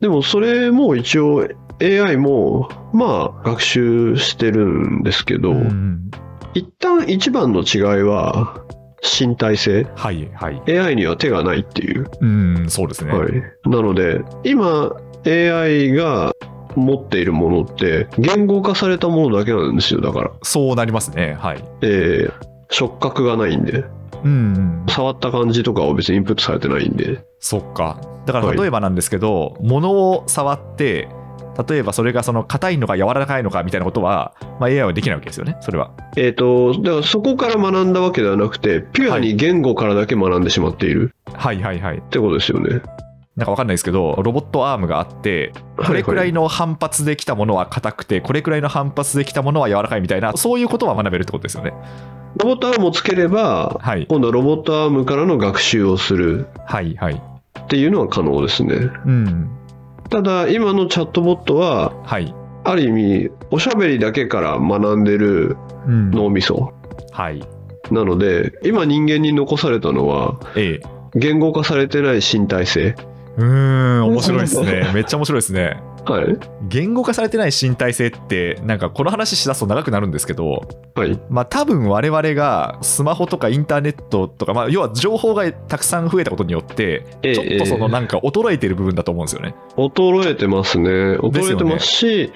[0.01, 1.47] でも、それも一応
[1.81, 6.11] AI も、まあ、学習してるんですけど、うん。
[6.53, 8.63] 一旦一番の違いは、
[9.03, 9.85] 身体性？
[9.95, 10.79] はいはい。
[10.79, 12.07] AI には手がないっていう？
[12.21, 13.11] うん、そうですね。
[13.11, 13.31] はい。
[13.65, 14.91] なので、今、
[15.25, 16.33] AI が
[16.75, 20.31] 持っているものって、言語化されたものだけなんですよ、だから。
[20.41, 21.35] そうなりますね。
[21.39, 21.63] はい。
[21.81, 22.33] えー
[22.69, 23.83] 触覚がないんで、
[24.23, 24.85] うん、うん。
[24.89, 28.01] 触った感じとかは別にインプットされてないんで、そっか。
[28.25, 31.07] だからはい例えばなんですけど、物を触って、
[31.67, 35.91] 例えばそれがその硬いのか柔らかいのかみたいなことは、まあ、AI はできないわけですよね、それは。
[36.17, 41.97] えっ、と、だからそこから学んだわけではなくて、ピュアに言語からだけ学んでしまっているはいはいはい。
[41.97, 42.81] ってことですよね。
[43.35, 51.73] なんかわかんないですけど、ロボットアームがあって、これくらいの反発できたものは硬くて、これくらいの反発できたものは柔らかいみたいな、そういうことは学べるってことですよね。
[52.37, 54.05] ロボットアームをつければ、はい。
[54.07, 57.21] 今度はロボットアームからの学習をするはいはい。
[57.59, 58.75] っていうのは可能ですね。
[59.05, 59.49] うん。
[60.13, 62.35] ただ、今のチャットボットは、はい。
[62.63, 66.11] ある意味、おしゃべりだけから学んでるうん。
[66.11, 66.71] 脳みそ。
[67.11, 67.43] はい。
[67.89, 70.87] なので、今人間に残されたのは、ええ。
[71.15, 72.95] 言語化されてない身体性。
[73.37, 73.45] うー
[74.01, 74.91] ん、面白いですね。
[74.93, 75.81] めっちゃ面白いですね。
[76.05, 76.37] はい。
[76.67, 81.19] 言語化されてない身体性って、なんかこの話しだすと長くなるんですけど、はい。
[81.29, 89.55] まあ多分我々がスマホとかインターネットとか、まあ要は情報がたくさん増えたことによって、ええちょっとそのなんか衰えてる部分だと思うんですよね。
[89.77, 90.89] 衰えてますね。
[90.89, 92.33] 衰えてますし、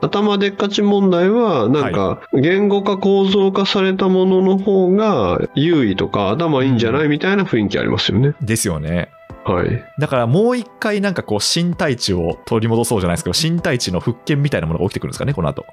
[0.00, 8.34] 頭でっかち問題は、なんか、言語化構造化されたものの方が優位とか頭いいんじゃないみたいな雰囲気ありますよね。
[8.40, 9.10] ですよね。
[9.44, 9.84] はい。
[9.98, 15.64] だからもう一回なんかこう身体値を取り戻そうじゃないですけど、身体値の復権みたいなものが起きてくるんですかね、この後。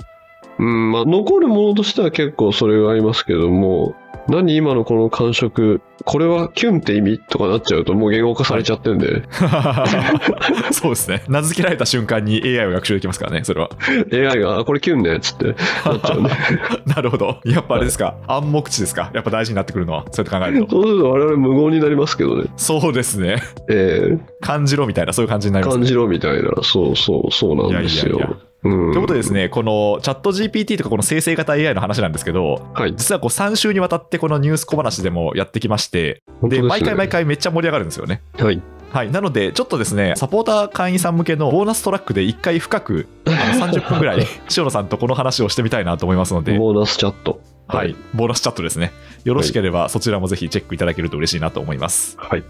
[0.60, 3.96] うん、まあ、残るものとしては結構それがありますけども、
[4.30, 9.24] 何今のこの感触、これはキュンって意味とかなっちゃうともう言語化されちゃってるんで、
[10.72, 11.24] そうですね。
[11.30, 13.70] 名付けられた瞬間に AI を学習できますからね、それは。
[14.12, 15.56] AI が、あこれキュンねっつってなっ
[16.02, 16.30] ちゃうんで。
[16.86, 17.38] なるほど。
[17.46, 19.12] やっぱあれですか、暗黙知ですか。
[19.14, 20.72] やっぱ大事になってくるのは、そうやって考えると。
[20.72, 22.50] そうすると我々無言になりますけどね。
[22.58, 23.38] そうですね。
[23.70, 25.82] え感じろみたいな、そういう感じになー、ります、ね。
[25.84, 28.18] 感じろみたいな、そうそう、そうなんですよ。
[28.18, 32.94] いやいやいやうん、ということでですね、このチャット GPT とかこの生成型 AI の話なんですけど、はい。
[32.96, 37.08] 実はこう3週にわたってこのニュース小話でもやってきまして、で、ね毎回毎。
[37.10, 38.22] 回めっちゃ盛り上がるんですよね。
[38.38, 38.62] はい。
[38.92, 39.12] はい。
[39.12, 44.26] なので、ちょっとですね、サポーター会員さん向けのボーナストラックで1回深く、あの30分ぐらい、
[44.56, 47.42] 塩野さんとこの話をしてみたいなと思いますので、ボーナスチャット。
[47.68, 47.96] はい。
[48.14, 48.92] ボーナスチャットですね。
[49.24, 52.16] よろしければそちらもぜひチェックいただけると嬉しいなと思います。
[52.18, 52.44] はい。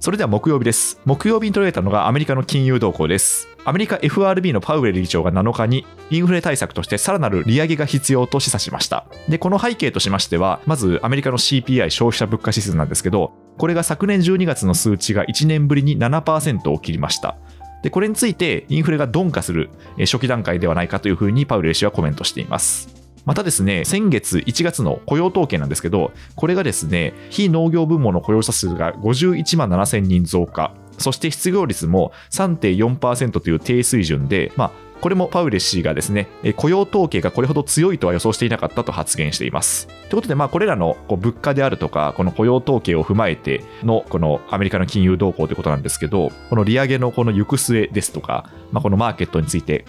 [0.00, 1.00] それでは木曜日です。
[1.04, 3.48] 木曜日に取られたのがアメリカの金融動向です。
[3.64, 9.06] アメリカ FRB のパウエル議長が7日にインフレ対策としてさらなる利上げが必要と示唆しました。
[9.28, 17.36] で、この背景としましては、まずアメリカの CPI 消費者物価指数なんですけど、これが昨年12月の数値が1年ぶりに7%を切りました。
[17.82, 22.97] で、これについてインフレが鈍化する初期段階ではないかというふうにパウエル氏はコメントしています。
[23.28, 34.70] またですね、先月1月の雇用統計なんですけど、これがですね、非農業部門の雇用者数が51万7000人増加、そして失業率も3.4%という低水準で、まあ、
[35.02, 39.88] これもパウエル氏がですね、雇用統計がこれほど強いとは予想していなかったと発言しています。
[39.88, 49.84] ということで、まあ、これらのこう物価であるとか、この雇用統計を踏まえてのこのアメリカの金融動向ということなんですけど、この利上げのこの行く末ですとか、まあ、このマーケットについて、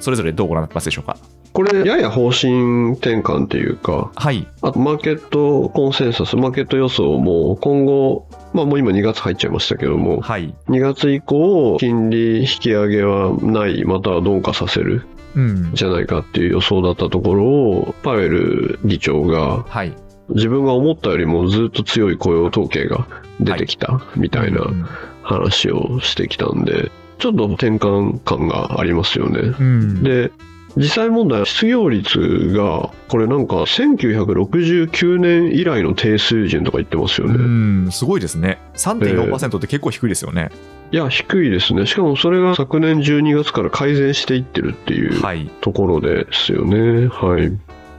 [0.00, 1.16] それぞれどうご覧になってますでしょうか？
[1.52, 4.46] これ、やや方針転換っていうか、はい。
[4.62, 10.54] あとマーケットコンセンサス、マーケット予想も今後、まあもう今2月入っちゃいましたけども、はい。
[10.68, 15.74] 2月以降、金利引き上げはない、または鈍化させるうん。
[15.74, 19.94] じゃないかっていう予想だったところを、パウエル議長がはい。
[20.30, 23.08] 自分が思ったよりもずっと強い雇用統計が
[23.40, 24.86] 出てきたみたいなうん
[25.22, 29.40] 話をしてきたんで、ちょっと転換感がありますよね。
[29.40, 30.02] うん。
[30.02, 30.32] で、
[30.76, 37.88] 実際問題、失業率が、これなんか1969年以来の低水準とか言ってますようね。
[37.88, 38.58] ん、すごいですね。
[38.74, 40.50] 3.4%って結構低いですよね。
[40.92, 41.86] いや、低いですね。
[41.86, 45.50] しかもそれが昨年12月から改善していってるっていうはい。
[45.60, 47.06] ところですよね。
[47.08, 47.52] はい。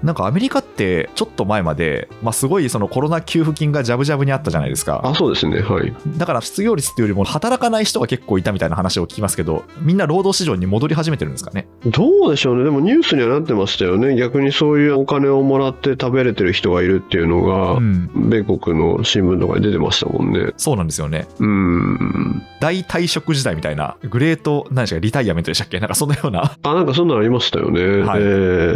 [0.04, 5.02] なんかアメリカってちょっと前まで、まあ、すごいそのコロナ給付金がジャブジャブにあったじゃないですか。
[5.04, 5.62] あ、そうですね。
[5.62, 5.94] はい。
[6.18, 11.68] だから失業率っていうよりも働かない人が結構いたみたいな話を聞きますけど、みんな労働市場に戻り始めてるんですかね？
[11.86, 12.64] どうでしょうね。
[12.64, 14.16] でもニュースにはなってましたよね。
[14.16, 18.10] 逆にそういうお金をもらって食べれてる人がいるっていうのが、うん。
[18.30, 20.52] 米国の新聞とかに出てましたもんね。
[20.58, 21.28] そうなんですよね。
[21.40, 22.44] うーん。
[22.60, 25.80] 大退職時代みたいな、グレート、何でしたリタイアメントでしたっけ？
[25.80, 26.58] なんかそんなような。
[26.62, 27.82] あ、なんかそんなのありましたよね。
[28.02, 28.24] はいえ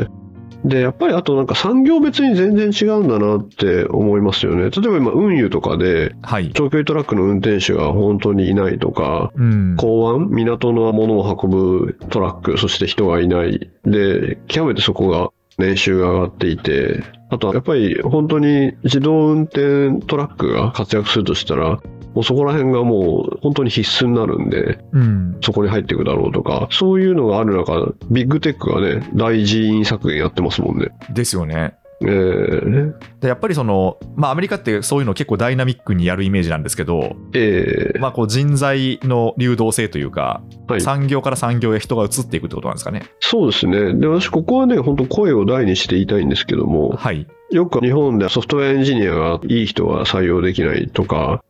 [0.03, 0.24] ー
[0.65, 4.71] で、やっぱりあとなんか産業別に全然違うんだなって思いますよね。
[4.71, 6.51] 例えば今運輸とかではい。
[6.53, 9.75] 長距離トラックの運転手が本当にいないとか、うん。
[9.75, 13.69] 港湾、港のものを運ぶトラック、そして人がいない。
[13.85, 21.79] で、極めてそこが年収が上がっていて、あとはやっぱり本当に自動運転トラックが活躍するとしたら、
[22.15, 25.37] もうそこら辺がもう本当に必須になるんで、うん。
[25.41, 30.89] そこに入っていくだろうとか、そういうのがある中、ビッグテックがね、大人員削減やってますもんね。
[31.13, 31.75] ですよね。
[32.01, 43.03] えー、でやっぱりその、まあ、アメリカってそういうの結構ダイナミックにやるイメージなんですけど、えーまあ、こう人材の流動性というか、はい産業から産業へ人が移っていくってことなんですかね。
[43.19, 43.93] そうですね。
[43.93, 47.27] で、私、ここはね、本当声を大にして言いたいんですけども、はい。
[47.51, 51.43] よく日本でソフトウェアエンジニアがいい人は採用できないとか、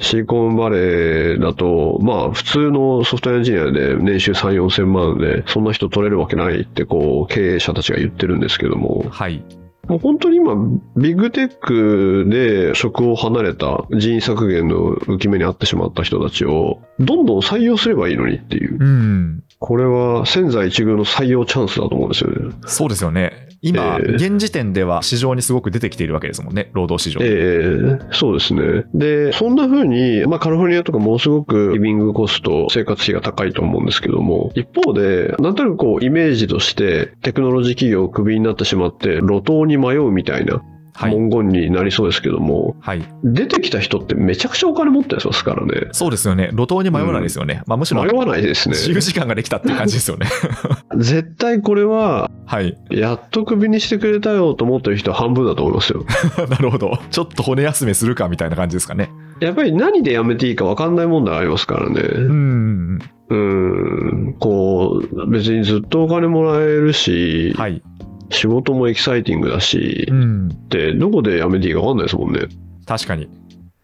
[0.00, 9.44] シリコンバレーだと、まあ普通のソフトウェアエンジニアで年収3、4千万で、そんな人取れるわけないってこう経営者たちが言ってるんですけども、はい。
[9.88, 10.54] もう本当に今、
[10.96, 18.78] ビッグテックで職を離れた人員削減の浮き目に遭ってしまった人たちを、どんどん採用すればいいのにっていう。
[18.80, 19.44] うん。
[19.58, 22.54] これは千載一遇の採用チャンスだと思うんですよね。
[22.66, 23.43] そうですよね。
[23.64, 27.24] 今、えー現時点では市場にすごく出てきているわけですもんね、労働市場。
[27.24, 28.84] ええそうですね。
[28.94, 40.73] で、そんな風に、まあカリフォルニアとかものすごくリビングコスト、生活費が高いと思うんですけども、一方で、なんとなくこうイメージとしてテクノロジー企業をクビになってしまって路頭に迷うみたいなはい。
[41.00, 43.04] 文言になりそうですけども、はい。
[43.24, 45.88] 出てきた人ってめちゃくちゃお金持ってますからね。
[45.92, 46.50] そうですよね。
[46.52, 47.62] 路頭に迷わないですよね。
[47.66, 48.76] まあ、むしろ迷わないですね。
[48.76, 50.26] 自由時間ができたっていう感じですよね。
[50.96, 52.76] 絶対これは、はい。
[52.90, 56.04] やっとクビにしてくれたよと思ってる人は半分だと思いますよ。
[56.48, 56.98] なるほど。
[57.10, 59.10] ちょっと骨休めするかみたいな感じですかね。
[59.40, 62.00] やっぱり何で辞めていいか分かんない問題ありますからね。
[62.00, 62.98] うん。
[63.30, 67.82] うん、こう、別にずっとお金もらえるし、はい。
[68.30, 70.48] 仕事もエキサイティングだし、うん。
[70.48, 72.40] って、どこで辞めていいか分かんないですもんね。
[72.86, 73.28] 確かに。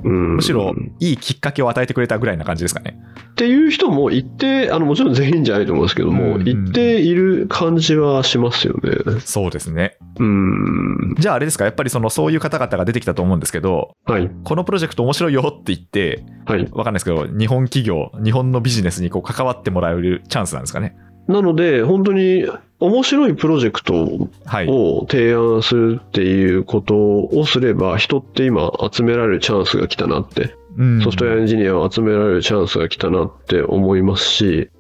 [0.05, 2.99] うん、むしろっ、いいきっかけを与えてくれたぐらいな感じですかね。
[3.37, 9.21] ていう人も一定、あの、もちろん全員じゃないと思うんですけども、うん一定いる感じはしますよね。
[9.21, 9.97] そうですね。
[10.19, 11.15] うん。
[11.19, 14.31] じゃああれですか、やっぱりそのそういう方々が出てきたと思うんですけど、はい。
[14.45, 16.67] このプロジェクト面白いよって言って、はい。
[16.73, 20.97] わかんないですけど、日本企業、日本のビジネスにこう関わってもらえるチャンスなんですかね。
[21.29, 22.47] なので、本当に
[22.81, 24.69] 面白いプロジェクトはい。
[24.69, 34.71] を提案するっていうことをすれば、人って今集められるチャンスが来たなってうんソフトウェアエンジニアを集められるチャンスが来たなって思いますし、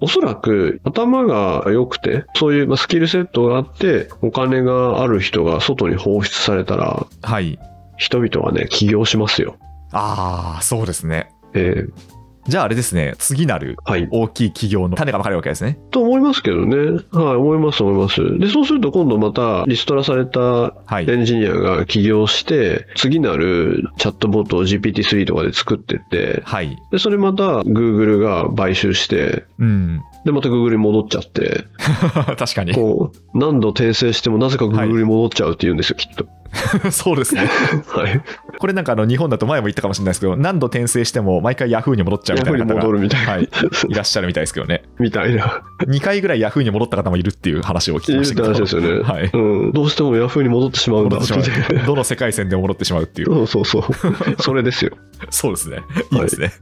[0.00, 7.58] おそらく頭が良くて、そういうまあスキルセットがあって、お金がある人が外に放出されたら、はい。
[7.96, 9.56] 人々はね、起業しますよ。
[9.92, 11.30] ああ、そうですね。
[11.54, 12.15] ええ
[12.48, 14.08] じゃああれですね、次なるはい。
[14.10, 15.78] 大きい企業の種が分かるわけですね。
[15.90, 16.76] と思いますけどね。
[17.10, 18.38] はい、思います、思います。
[18.38, 21.10] で、そうすると今度またリストラされたはい。
[21.10, 26.76] エンジニアが起業して、次なるチャットボットを GPT-3 とかで作ってって、はい。
[26.92, 30.00] で、それまた Google が買収して、うん。
[30.24, 31.64] で、また Google に戻っちゃって、
[32.38, 32.74] 確かに。
[32.74, 36.26] こう、何度転生してもなぜか Google に戻っちゃうって言うんですよ、きっと。
[36.90, 37.48] そうですね。
[37.86, 38.22] はい。
[38.58, 43.32] これなんかあの日本だと前も言ったかもしれないですけど、何度転生しても毎回 Yahoo に戻っちゃうみたいなヤフーに方が、戻るみたいな。
[43.32, 43.48] はい、
[43.88, 44.82] いらっしゃるみたいですけどね。
[44.98, 45.62] みたいな。
[45.86, 48.48] 2回ぐらい Yahoo に戻った方もいるっていう話を聞きましたけど。
[48.48, 49.00] 話ですよね。
[49.00, 49.30] はい。
[49.32, 49.38] う
[49.68, 49.72] ん。
[49.72, 51.34] どうしてもヤフーに戻ってしまうんだって。
[51.86, 53.28] どの世界線でも戻ってしまうっていう。
[53.28, 54.42] そうそうそう。
[54.42, 54.92] それですよ。
[55.30, 55.78] そうですね。
[56.12, 56.52] いいですね。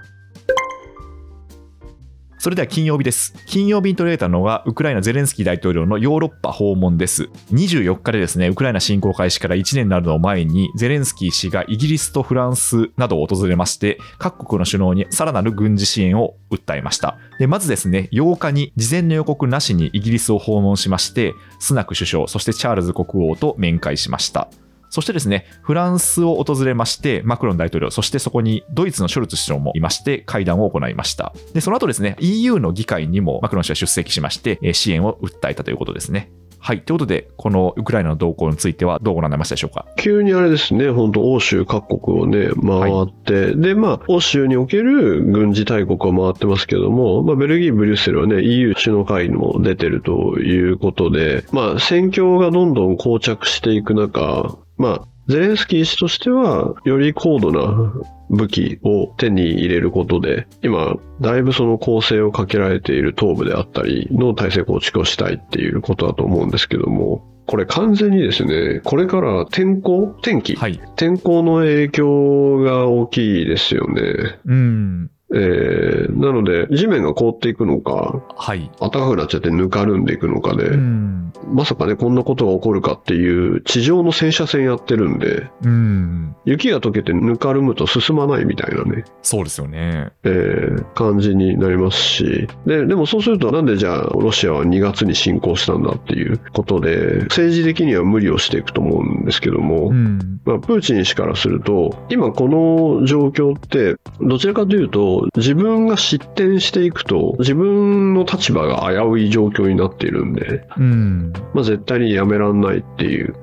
[2.44, 3.32] それでは金曜日です。
[3.46, 7.30] 金曜日に取り上げたのが、ウクライナゼレンスキー大統領のヨーロッパ訪問です。
[7.54, 17.16] 24日でですね、ウクライナ侵攻開始から1年になるのを前に、ゼレンスキー氏がイギリスとフランスなどを訪れまして、各国の首脳にさらなる軍事支援を訴えました。
[17.38, 24.50] で、まずですね、8日に事前の予告なしにイギリスを訪問しまして、スナク首相、そしてチャールズ国王と面会しました。
[24.94, 31.34] そしてですね、フランスを訪れまして、マクロン大統領、そしてそこにドイツのショルツ首相もいまして、会談を行いました。
[31.52, 36.30] で、その後ですね、EU の議会にもマクロン氏は出席しまして、えー支援を訴えたということですね。
[36.60, 36.80] はい。
[36.80, 39.84] ということで、このウクライナの動向についてはどうご覧になりましたでしょうか？
[39.98, 57.92] 急にあれですね、本当欧州各国をね、回って、で、まあ、欧州における軍事大国は回ってますけども、まあ、ベルギー、ブリュッセルはね、EU 首脳会にも出てるということで、まあ、戦況がどんどん膠着していく中、まあ、ゼレンスキー氏としては、より高度な
[58.30, 70.80] 武器を手に入れることで、今、だいぶその攻勢をかけられている東部であったりの体制構築をしたいっていうことだと思うんですけども、これ完全にですね、これから天候天気、はい。
[70.96, 74.38] 天候の影響が大きいですよね。
[74.46, 75.10] うん。
[75.34, 78.70] えー、なので、地面が凍っていくのか、はい。
[78.80, 81.32] 暖かくなっちゃってぬかるんでいくのかで、うん。
[81.52, 86.36] まさかね、こんなことが起こるかっていう、地上の戦車戦やってるんで、うん。
[86.44, 90.12] 雪が溶けてぬかるむと進まないみたいなね、そうですよね。
[90.22, 100.40] えー感じになりますし、で、でもそうするとなんでじゃあロシアは2月に侵攻したんだっていうことで、政治的には無理をしていくと思うんですけども、うん。
[100.44, 111.32] まあ、プーチン氏からすると、今この状況って、どちらかというと、自分が失点していくと、自分の立場が危うい状況になっているんで、うん。
[111.54, 113.34] まあ、絶対にやめらんないっていう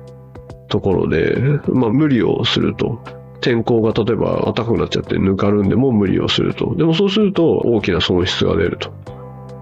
[0.68, 1.36] ところで、
[1.68, 3.00] まあ、無理をすると。
[3.42, 6.74] 天候が例えば暖かくなっちゃってぬかるんでも無理をすると。
[6.76, 8.92] でもそうすると大きな損失が出ると。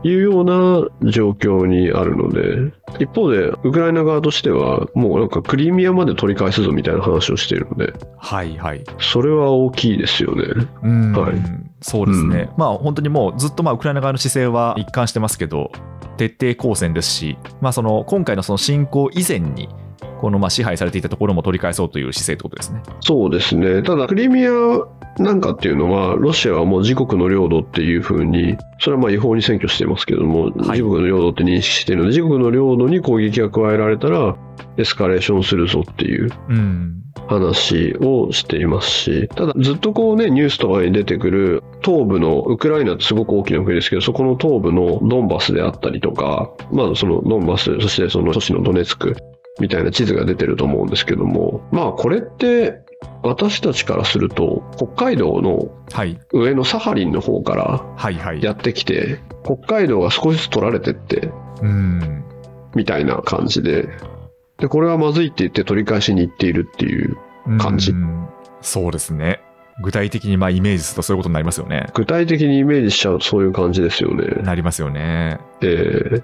[0.03, 8.85] いうような状況にあるので、一方で、ウクライナ側としては、もうなんかクリミアまで取り返すぞみたいな話をしているので、はいはい。
[8.99, 10.45] それは大きいですよね。
[10.83, 11.35] うんはい
[11.83, 15.73] そうですね、まあ本当にもうずっとまあウクライナ側の姿勢は一貫してますけど、
[16.19, 19.71] 徹底抗戦ですし、まあ、その今回のその侵攻以前に、
[20.21, 22.83] このまあ支配されていたところも取り返そうという姿勢ってことですね。
[23.01, 23.83] そうですね。
[23.83, 24.51] ただ、クリミア
[25.19, 34.37] なんかっていうのは、ロシアはもう自国の領土っていうふうに、それはまあ違法に占拠していますけども、自国の領土って認識しているので、自国の領土に攻撃が加えられたら、
[34.77, 36.97] エスカレーションするぞっていううん。
[37.27, 49.17] 話をしていますし、ただずっとこうね、ニュースとかに出てくる東部の、ウクライナってすごく大きな国ですけど、そこの東部のドンバスであったりとか、まあそのドンバス、そしてその都市のドネツク
[49.61, 52.81] みたいな地図が出てると思うんですけども、まあこれって
[53.23, 56.19] 私たちからすると、北海道のはい。
[56.33, 58.35] 上のサハリンの方から。
[58.41, 61.31] やってきて、北海道が少しずつ取られてって、
[61.63, 62.25] うん。
[62.75, 63.89] みたいな感じで、
[64.59, 67.17] で、これはまずいって言って取り返しに行っているっていう
[67.59, 68.29] 感じうん
[68.63, 69.41] そうですね。
[69.83, 71.87] 具体的にまあイメージするとそういうことになりますよね。
[71.95, 74.43] 具体的にイメージしちゃうそういう感じですよね。
[74.43, 75.39] なりますよね。
[75.63, 76.23] えー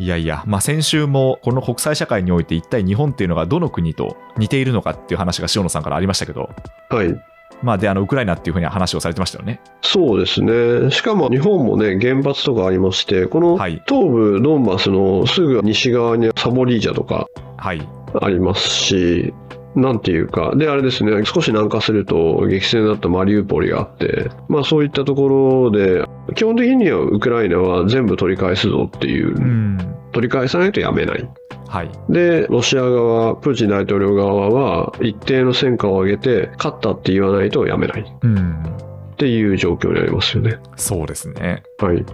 [0.00, 6.48] いやいや、まあ、先週もこの国際社会において一体日本っていうのがどの国と似ているのかっていう話が塩野さんからありましたけど、
[6.88, 7.22] はい。
[7.62, 9.60] まあ、であのウクライナっていうふうに話をされてましたよね。
[9.82, 10.90] そうですね。
[10.90, 17.28] しかも日本もね、原発とかありまして、このはい東部ドンバスのすぐ西側にサボリージャとか
[17.58, 17.86] はい。
[18.22, 19.34] ありますし、
[19.74, 26.04] なんていうか、で、あれですね、少し南下すると激戦だったマリウポリがあって、まあそういったところで、
[26.34, 29.78] 基本的にはウクライナは全部取り返すぞっていう、うん。
[30.12, 31.28] 取り返さないとやめない。
[31.68, 31.90] はい。
[32.08, 38.64] で、ロシア側、プーチン大統領側は一定の戦果を上げて、勝ったって言わないとやめないうん。
[39.12, 40.58] っていう状況にありますよね。
[40.76, 41.62] そうですね。
[41.78, 42.04] はい。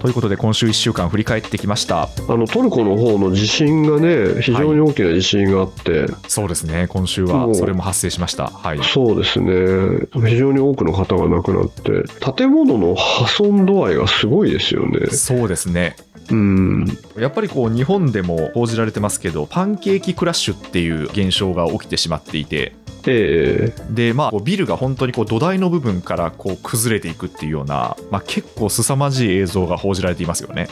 [0.00, 2.04] ということで今週1週間振り返ってきました。
[2.04, 6.86] あのトルコの方の地震がね、非常に大きな地震があって、そうですね。
[6.88, 8.46] 今週はそれも発生しました。
[8.48, 8.82] はい。
[8.82, 15.08] そうですね、非常に多くの方が亡くなって、建物の破損度合いがすごいですよね。
[15.08, 15.96] そうですね
[16.30, 16.86] うん、
[17.18, 22.74] やっぱりこう日本でも報じられてますけどパンケーキクラッシュっていう現象が起きてしまっていて。
[23.06, 23.82] ええ。
[23.90, 30.68] でまあビルが本当にこう土台の部分からこう崩れていくっていうような、まあ、結構凄まじい映像が報じられていますよね。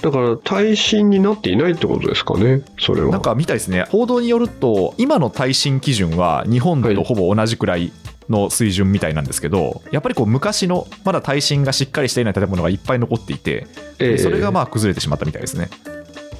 [0.00, 3.10] だから耐震になっていないってことですかね、それは。
[3.10, 3.84] なんかみたいですね。
[3.90, 7.92] 報道によると今の耐震基準は日本とほぼ同じくらい
[8.28, 13.66] の水準みたいなんですけど、やっぱりこう昔のまだ耐震がしっかりしていない建物がいっぱい残っていて
[13.98, 14.18] ええ。
[14.18, 15.70] それがまあ崩れてしまったみたいですね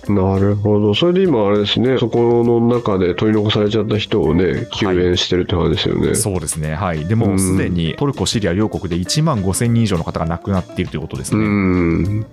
[0.09, 6.15] なるほど、それで今、あれですね、そこの中で取り残されちゃった人をね、救援してるって話ですよね。
[6.15, 6.75] そうですね。
[6.75, 7.05] はい。
[7.05, 7.39] でもうん。
[7.39, 12.27] すでにトルコシリア両国で1万5000人以上の方が亡くなっているということですうね、ん、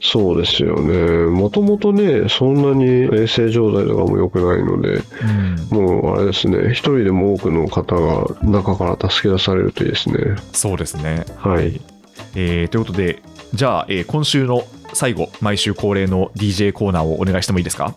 [0.00, 1.26] そうですよね。
[1.26, 5.00] もともとね、そんなに衛生状態とかも良くないので、
[5.70, 5.78] うん。
[5.78, 10.36] もうあれですね、一人でも多くの方が中から助け出されるといいですね。
[10.52, 11.24] そうですね。
[11.36, 11.80] はい。
[12.34, 13.22] えーということで
[13.54, 17.94] じゃあ、えー今週の最後毎週恒例の DJ コーナーをお願いしてもいいですか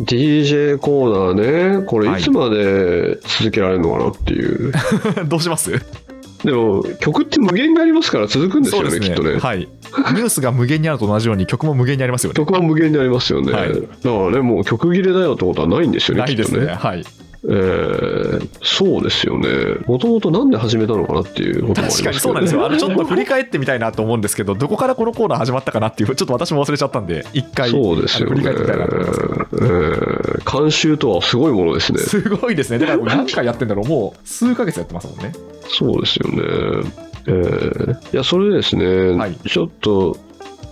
[0.00, 4.72] ？DJ コーナーね、これはいいつまで続けられるのかなっていう。
[5.26, 5.72] どうします？
[6.44, 9.38] でも、曲って無限にありますから続くんですよね、きっとね。
[9.38, 9.60] はい。
[9.60, 12.36] ニュースが無限にあると同じように曲も無限にありますよね。
[12.36, 13.52] 曲は無限にありますよね。
[13.52, 13.72] はい。
[13.72, 16.66] だからね、もう曲切れだよってことはないんですよね、ないですきっとね。
[16.66, 16.74] ね。
[16.74, 17.04] はい
[17.48, 19.48] えーそうですよね。
[19.86, 28.34] もともとなんで始めたのかなっていうこともあります確かにそうなんですよあのちょっと振り返ってみたいなと思うんですけどどこからこのコーナー始まったかなっていうちょっと私も忘れちゃったんで一回そうですよね。
[28.34, 31.98] 振り返ってみたいなと思いますけどえー監修とはすごいものですね。
[31.98, 35.32] すごいですねだから何回やってんだろうもう数ヶ月やってますもんね
[35.68, 36.42] そうですよね。
[37.28, 38.86] えーいや、それでですね、
[39.16, 40.16] はいちょっと、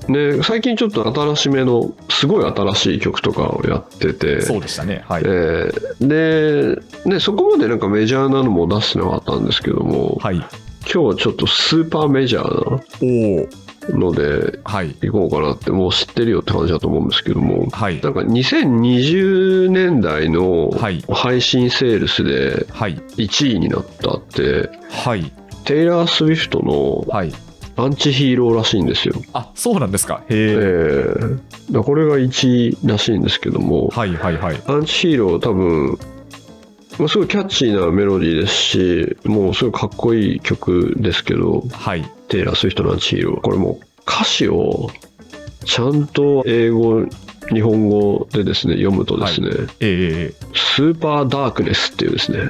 [0.09, 5.05] ね、最近ちょっと新しめの、すごい新しい曲とかをやってて、そうでしたね。
[5.09, 10.37] はい、えーで、ね、そこまでなんかメジャーなのも出してなかったんですけども、はい。
[10.37, 10.47] 今
[10.87, 13.49] 日はちょっとスーパーメジャー
[13.91, 14.95] なので、はい。
[15.01, 18.01] 行こうかなって、もう知ってるよって話だと思うんですけども、はい。
[18.03, 21.03] なんか2020年代のはい。
[21.09, 22.97] 配信セールスではい。
[23.17, 25.33] 1位になったって、はい。
[25.65, 27.33] テイラー・スウィフトのはい
[27.77, 29.15] アンチヒーローらしいんですよ。
[29.33, 30.23] あそうなんですか？
[30.29, 30.55] へええ。
[31.73, 34.63] ー、これが1位らしいんですけども、はいはいはい。
[34.67, 35.99] アンチヒーロー多分、
[36.99, 42.05] まあすごいキャッチーなメロディーですし、もうすごいかっこいい曲ですけど、はい。
[42.29, 43.41] テイラー・スウィフトのアンチヒーロー。
[43.41, 44.91] これもう歌詞を
[45.65, 47.05] ちゃんと英語、
[47.53, 49.49] 日本語でですね、読むとですね、
[49.81, 50.47] ええ。
[50.55, 52.49] スーパーダークネスっていうですね、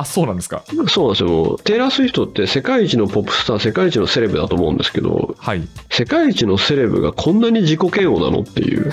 [0.00, 0.64] あそうなんですか。
[0.66, 1.58] そうなんですよ。
[1.64, 5.62] テイラー・スウィフトって世界一のポップスター、世界一のセレブだと思うんですけど、はい。
[5.90, 8.92] 世界一のセレブがこんなに自己嫌悪なのっていう。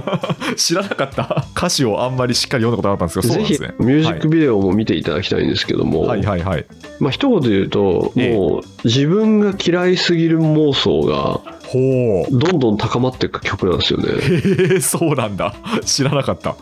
[0.56, 1.46] 知らなかった。
[1.56, 3.74] 歌詞をあんまりしっかり読んだことなかったんですけどそうね。
[3.78, 6.22] ミュージックビデオも見ていただきたいんですけども、はい。
[6.22, 6.42] はい。
[6.42, 6.64] はい。
[6.98, 8.34] まあ一言で言うと、ええ。
[8.34, 12.38] もう自分が嫌いすぎる妄想がほう。
[12.38, 14.08] どんどん高まっていく曲なんですよね。
[14.72, 15.54] へえそうなんだ。
[15.84, 16.56] 知らなかった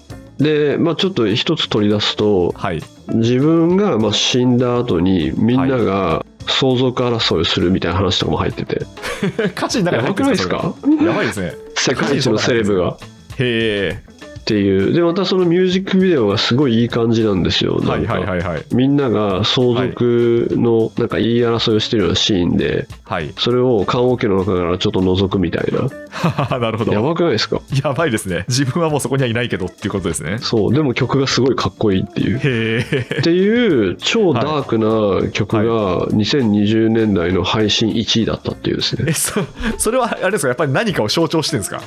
[0.45, 2.81] で、まあちょっと一つ取り出すと、はい。
[3.09, 8.87] 自分がまあ死んだ後にみんなが相続争いをするみたいな話とかも入ってて、
[9.57, 10.75] 歌詞の中に入ってるんですか？
[11.05, 11.55] やばいですね。
[11.75, 12.97] 世界一のセレブが。
[13.39, 14.01] へ
[14.45, 17.81] っていう、で、またそのミュージックビデオがすごいいい感じなんですよ。
[17.83, 18.65] えはないはいはいはい。
[18.75, 23.33] みんなが相続のなんか言い争いをしてるようなシーンで、はい。
[23.39, 25.89] それを棺桶の中からちょっと覗くみたいな。
[26.59, 26.93] なるほど。
[26.93, 27.63] やばくないですか？
[27.83, 28.45] やばいですね。
[28.49, 30.37] 自分はもうそこにはいないけどっていうことですね。
[30.41, 32.37] そう、でも曲がすごいかっこいいっていう。
[32.37, 35.63] へえっていう超ダークな曲が
[36.09, 39.07] 2020年代の配信1位だったっていうですね。
[39.09, 39.41] えそ
[39.79, 40.49] それはあれですか？
[40.49, 41.81] やっぱり何かを象徴してるんですか？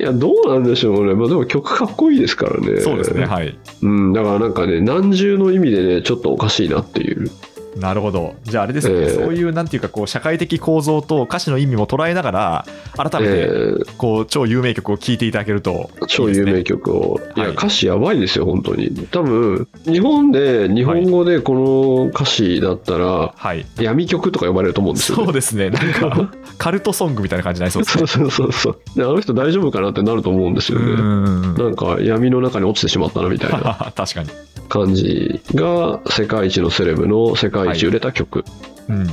[0.00, 1.14] いや、どうなんでしょうね。
[1.14, 2.80] まあでも曲かっこいいですからね。
[2.80, 7.30] そうですねはいうん、だからなんかね、何重の意味でね、ちょっとおかしいなっていう。
[7.76, 8.34] なるほど。
[8.42, 9.08] じゃああれですね、ええ。
[9.10, 12.66] そういうなんていうかこう社会的構造と歌詞の意味も捉えながら
[12.96, 17.20] 改めえてーこう超有名曲を聴いていただけるとね超有名曲を。
[17.36, 17.52] いや、はい。
[17.54, 18.90] 歌詞やばいですよ、本当に。
[19.10, 23.64] 多分、日本で、日本語でこの歌詞だったら、はい。
[23.78, 25.24] 闇曲とか呼ばれると思うんですよ、ね。
[25.24, 25.70] そうですね。
[25.70, 28.06] なんかカルトソングみたいな感じになりそうですね。
[28.06, 28.98] そうそうそうそう。
[28.98, 30.94] で、あの人大丈夫かなってなると思うんですようね。
[30.94, 31.54] ん。
[31.54, 33.92] なんか闇の中に落ちてしまったなみたいな。
[33.94, 34.30] 確かに。
[34.68, 38.44] 感じが世界一のセレブの世界一売れた曲、
[38.88, 39.06] うん。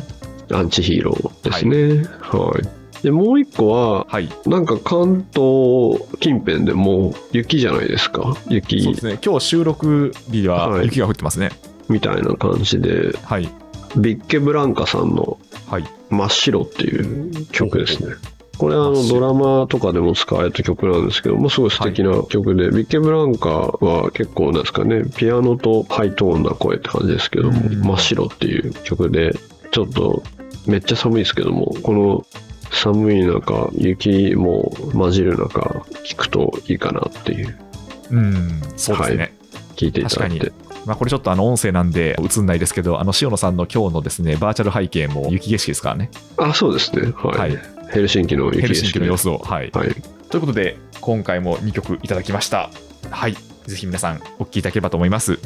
[0.55, 2.07] アンチヒーローですね。
[2.21, 3.03] はい。
[3.03, 4.29] で、もう一個は、はい。
[4.45, 8.35] なんか関東近辺でも雪じゃないですか。
[8.49, 8.81] 雪。
[8.81, 9.19] そうですね。
[9.23, 10.85] 今日収録日ははい。
[10.85, 11.51] 雪が降ってますね。
[11.89, 13.49] みたいな感じで、はい。
[13.97, 15.83] ビッケブランカさんのはい。
[16.09, 18.15] 真っ白っていう曲ですね。
[18.58, 29.34] これあのドラマとかでも使われた曲なんですけども、すごい素敵な曲で、ビッケブランカは結構なんですかね、ピアノとハイトーンな声って感じですけども、うん真っ白っていう曲で、
[29.72, 30.24] ちょっと
[30.66, 32.26] めっちゃ寒いですけども、この
[32.72, 37.58] 寒い中、雪も混じる中、聴くといいかなっていう、
[38.12, 39.18] うん、そうですね。
[39.18, 39.32] はい
[39.78, 40.53] 聞いていただいて確。
[40.88, 47.12] まあ、これちょっとあの音声なんで映んないですけど、あの塩野さんの今日のですねバーチャル背景も雪景色ですからね、あ、そうですね。
[47.16, 47.38] はい。
[47.38, 49.39] はいヘルシンキの雪ヘルシンキの様子を。
[49.39, 49.89] はい、はい。
[50.29, 52.69] ということで、今回も2曲いただきました。
[53.09, 53.33] はい、
[53.65, 55.39] ぜひ皆さんお聞きいただければと思います。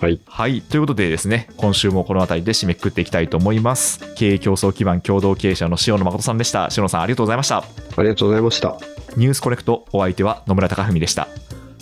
[0.00, 0.20] はい。
[0.26, 4.14] はい、ということでですね、今週もこの辺りで締めくくっていきたいと思います。
[4.16, 6.68] 経営競争基盤共同経営者の塩野誠さんでした。
[6.76, 7.58] 塩野さん、ありがとうございました。
[7.58, 8.76] ありがとうございました。
[9.16, 11.28] ニュースコネクト、お相手は野村貴文でした。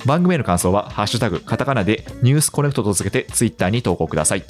[0.05, 4.45] 番組への感想は、ハッシュタグ、カタカナでニュースコネクトとつけて、ツイッターに投稿ください。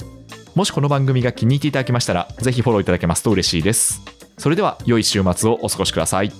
[0.55, 4.01] もしこの番組が気に入っていただけましたら、ぜひフォローいただけますと嬉しいです。
[4.37, 6.31] それでは、良い週末をお過ごしください。